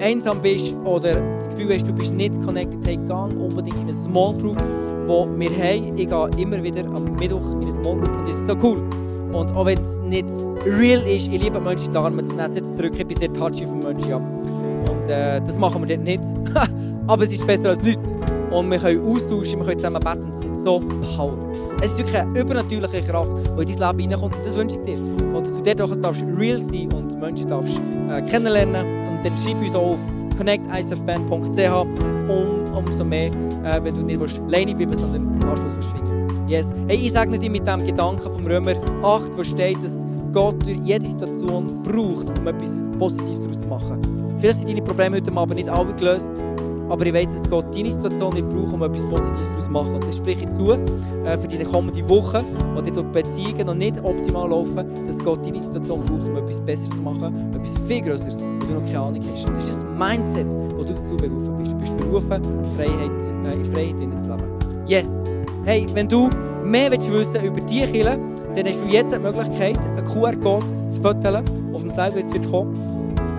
einsam 0.00 0.40
bist 0.40 0.74
oder 0.84 1.20
das 1.20 1.48
Gefühl 1.48 1.74
hast, 1.74 1.86
du 1.86 1.92
bist 1.92 2.12
nicht 2.14 2.42
connected, 2.42 2.78
hey, 2.86 2.96
geh 2.96 3.12
unbedingt 3.12 3.76
in 3.76 3.88
eine 3.88 3.94
Small 3.94 4.34
Group, 4.38 4.62
wo 5.06 5.28
wir 5.36 5.50
haben. 5.50 5.96
Ich 5.96 6.08
gehe 6.08 6.30
immer 6.42 6.62
wieder 6.62 6.84
am 6.86 7.14
Mittwoch 7.16 7.52
in 7.52 7.62
eine 7.62 7.72
Small 7.72 7.96
Group 7.98 8.16
und 8.18 8.28
das 8.28 8.36
ist 8.36 8.46
so 8.46 8.56
cool. 8.62 9.05
Und 9.36 9.54
auch 9.54 9.66
wenn 9.66 9.78
es 9.78 9.98
nicht 9.98 10.24
real 10.64 11.00
ist, 11.00 11.28
ich 11.28 11.42
liebe 11.42 11.60
Menschen 11.60 11.92
die 11.92 11.98
Arme 11.98 12.24
zu 12.24 12.32
nehmen, 12.32 12.64
zu 12.64 12.76
drücken, 12.76 12.96
ich 12.96 13.06
bin 13.06 13.18
sehr 13.18 13.32
touchy 13.32 13.66
von 13.66 13.80
Menschen, 13.80 14.08
ja. 14.08 14.16
Und 14.16 15.08
äh, 15.08 15.40
das 15.40 15.56
machen 15.58 15.86
wir 15.86 15.94
dort 15.94 16.06
nicht. 16.06 16.22
Aber 17.06 17.22
es 17.22 17.32
ist 17.32 17.46
besser 17.46 17.70
als 17.70 17.82
nichts. 17.82 18.14
Und 18.50 18.70
wir 18.70 18.78
können 18.78 19.04
austauschen, 19.04 19.58
wir 19.58 19.66
können 19.66 19.78
zusammen 19.78 20.00
beten, 20.00 20.32
es 20.32 20.42
ist 20.42 20.64
so 20.64 20.80
Power. 21.14 21.36
Es 21.82 21.92
ist 21.92 21.98
wirklich 21.98 22.18
eine 22.18 22.40
übernatürliche 22.40 23.02
Kraft, 23.02 23.32
die 23.36 23.72
in 23.72 23.78
dein 23.78 23.96
Leben 23.96 24.10
hineinkommt 24.10 24.36
und 24.36 24.46
das 24.46 24.56
wünsche 24.56 24.78
ich 24.78 24.82
dir. 24.84 24.98
Und 24.98 25.46
dass 25.46 25.62
du 25.62 25.62
dort 25.62 25.80
auch 25.82 25.96
darfst 25.96 26.24
real 26.38 26.62
sein 26.62 26.90
und 26.94 27.20
Menschen 27.20 27.48
darfst 27.48 27.78
äh, 28.08 28.22
kennenlernen. 28.22 28.86
Und 29.10 29.22
dann 29.22 29.36
schreib 29.36 29.60
uns 29.60 29.74
auf 29.74 29.98
connectisfband.ch 30.38 31.86
um, 32.28 32.74
umso 32.74 33.04
mehr, 33.04 33.30
äh, 33.64 33.82
wenn 33.82 33.94
du 33.94 34.02
nicht 34.02 34.40
alleine 34.40 34.74
bleiben 34.74 34.96
sondern 34.96 35.42
am 35.42 35.50
Anschluss 35.50 35.74
verschwinden 35.74 36.15
Yes. 36.46 36.72
Hey, 36.86 36.96
ich 36.96 37.12
sage 37.12 37.36
dir 37.36 37.50
mit 37.50 37.66
dem 37.66 37.84
Gedanken 37.84 38.22
vom 38.22 38.46
Römer 38.46 38.74
8, 39.02 39.36
wo 39.36 39.42
steht, 39.42 39.82
dass 39.82 40.06
Gott 40.32 40.64
durch 40.64 40.78
jede 40.84 41.08
Situation 41.08 41.82
braucht, 41.82 42.38
um 42.38 42.46
etwas 42.46 42.84
Positives 43.00 43.40
daraus 43.40 43.60
zu 43.60 43.66
machen. 43.66 44.36
Vielleicht 44.38 44.58
sind 44.58 44.68
deine 44.68 44.82
Probleme 44.82 45.16
heute 45.16 45.32
Abend 45.32 45.56
nicht 45.56 45.68
alle 45.68 45.92
gelöst, 45.92 46.44
aber 46.88 47.04
ich 47.04 47.12
weiß, 47.12 47.26
dass 47.34 47.50
Gott 47.50 47.74
deine 47.74 47.90
Situation 47.90 48.34
nicht 48.34 48.48
braucht, 48.48 48.72
um 48.72 48.80
etwas 48.80 49.02
Positives 49.02 49.46
daraus 49.48 49.64
zu 49.64 49.70
machen. 49.72 49.94
Und 49.96 50.04
das 50.04 50.16
spreche 50.18 50.44
ich 50.44 50.50
zu 50.50 50.70
äh, 50.70 51.36
für 51.36 51.48
die 51.48 51.64
kommende 51.64 52.08
Woche, 52.08 52.44
wo 52.76 52.80
die 52.80 52.92
Beziehungen 52.92 53.66
noch 53.66 53.74
nicht 53.74 54.04
optimal 54.04 54.48
laufen, 54.48 54.86
dass 55.04 55.18
Gott 55.18 55.44
deine 55.44 55.60
Situation 55.60 56.04
braucht, 56.04 56.28
um 56.28 56.36
etwas 56.36 56.60
Besseres 56.60 56.90
zu 56.90 57.02
machen, 57.02 57.52
etwas 57.56 57.76
viel 57.88 58.02
Größeres, 58.02 58.44
wo 58.60 58.66
du 58.66 58.74
noch 58.74 58.84
keine 58.84 59.00
Ahnung 59.00 59.22
hast. 59.32 59.48
Und 59.48 59.56
das 59.56 59.68
ist 59.68 59.84
ein 59.84 59.98
Mindset, 59.98 60.46
wo 60.76 60.84
du 60.84 60.94
dazu 60.94 61.16
berufen 61.16 61.58
bist. 61.58 61.72
Du 61.72 61.76
bist 61.78 61.96
berufen, 61.96 62.40
Freiheit, 62.76 63.20
äh, 63.44 63.56
in 63.56 63.64
Freiheit 63.64 64.20
zu 64.20 64.30
leben. 64.30 64.86
Yes! 64.86 65.35
Hey, 65.66 65.84
wenn 65.94 66.06
du 66.08 66.30
mehr 66.62 66.92
willst 66.92 67.10
wissen 67.10 67.44
über 67.44 67.60
diese 67.60 67.88
Kirche, 67.88 68.20
dann 68.54 68.66
hast 68.68 68.80
du 68.80 68.86
jetzt 68.86 69.12
die 69.12 69.18
Möglichkeit, 69.18 69.76
einen 69.76 70.04
QR-Code 70.04 70.64
zu 70.88 71.00
fotografieren, 71.00 71.74
auf 71.74 71.82
dem 71.82 71.90
Seil 71.90 72.14
wird 72.14 72.48
kommen. 72.48 72.72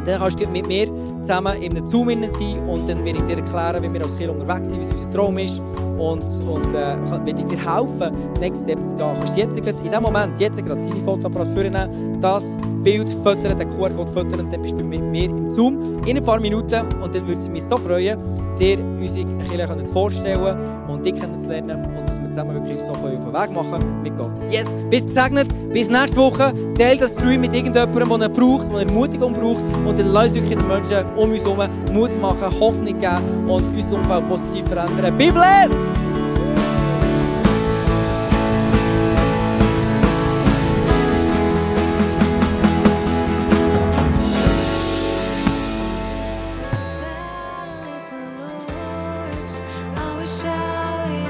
Dann 0.05 0.19
kannst 0.19 0.37
du 0.37 0.45
mit 0.49 0.67
mir 0.67 0.87
zusammen 1.21 1.55
in 1.61 1.77
einem 1.77 1.85
Zoom 1.85 2.09
sein 2.09 2.59
und 2.67 2.89
dann 2.89 3.05
werde 3.05 3.19
ich 3.19 3.25
dir 3.33 3.37
erklären, 3.37 3.81
wie 3.81 3.93
wir 3.93 4.01
als 4.01 4.17
Kirche 4.17 4.33
unterwegs 4.33 4.67
sind, 4.67 4.81
was 4.81 4.93
unser 4.93 5.09
Traum 5.09 5.37
ist 5.37 5.61
und, 5.97 6.21
und 6.21 6.75
äh, 6.75 7.25
werde 7.25 7.41
ich 7.41 7.45
dir 7.45 7.59
helfen, 7.59 8.13
den 8.33 8.41
nächsten 8.41 8.65
Step 8.65 8.85
zu 8.85 8.95
gehen. 8.97 9.13
Du 9.13 9.19
kannst 9.19 9.37
jetzt 9.37 9.57
in 9.57 9.83
diesem 9.83 10.03
Moment, 10.03 10.37
jetzt 10.37 10.57
gerade 10.57 10.81
deine 10.81 10.99
Fotoapparat 11.05 11.47
vornehmen, 11.47 12.19
das 12.19 12.43
Bild 12.83 13.07
fotografieren, 13.07 13.57
den 13.57 13.69
QR-Code 13.69 14.07
fotografieren 14.07 14.45
und 14.47 14.53
dann 14.53 14.61
bist 14.61 14.73
du 14.77 14.83
mit 14.83 15.01
mir 15.01 15.29
im 15.29 15.49
Zoom 15.49 16.03
in 16.05 16.17
ein 16.17 16.23
paar 16.25 16.41
Minuten 16.41 16.81
und 17.01 17.15
dann 17.15 17.25
würde 17.25 17.39
es 17.39 17.47
mich 17.47 17.63
so 17.63 17.77
freuen, 17.77 18.19
dir 18.59 18.79
unsere 18.79 19.25
Kirche 19.25 19.85
vorstellen 19.93 20.57
und 20.89 21.05
dich 21.05 21.15
kennenzulernen 21.15 21.85
und 21.85 22.06
zusammen 22.37 22.53
wirklich 22.53 22.77
so 22.79 22.91
auf 22.91 23.01
den 23.01 23.33
Weg 23.33 23.51
machen 23.51 24.01
mit 24.03 24.15
Gott. 24.15 24.31
Yes, 24.49 24.67
bis 24.91 25.05
gesegnet, 25.05 25.47
bis 25.73 25.89
nächste 25.89 26.17
Woche. 26.17 26.53
Teil 26.77 26.97
das 26.97 27.13
Stream 27.13 27.41
mit 27.41 27.53
irgendjemandem, 27.53 28.19
der 28.19 28.21
er 28.21 28.29
braucht, 28.29 28.71
der 28.71 28.81
Ermutigung 28.81 29.33
braucht 29.33 29.63
und 29.85 29.97
dann 29.97 30.07
lass 30.07 30.33
wirklich 30.33 30.55
den 30.55 30.67
Menschen 30.67 31.03
um 31.15 31.31
uns 31.31 31.41
herum 31.41 31.67
Mut 31.93 32.21
machen, 32.21 32.59
Hoffnung 32.59 32.99
geben 32.99 33.49
und 33.49 33.63
unser 33.75 33.95
Umfeld 33.95 34.27
positiv 34.27 34.67
verändern. 34.67 35.17
Be 35.17 35.31
blessed! 35.31 35.96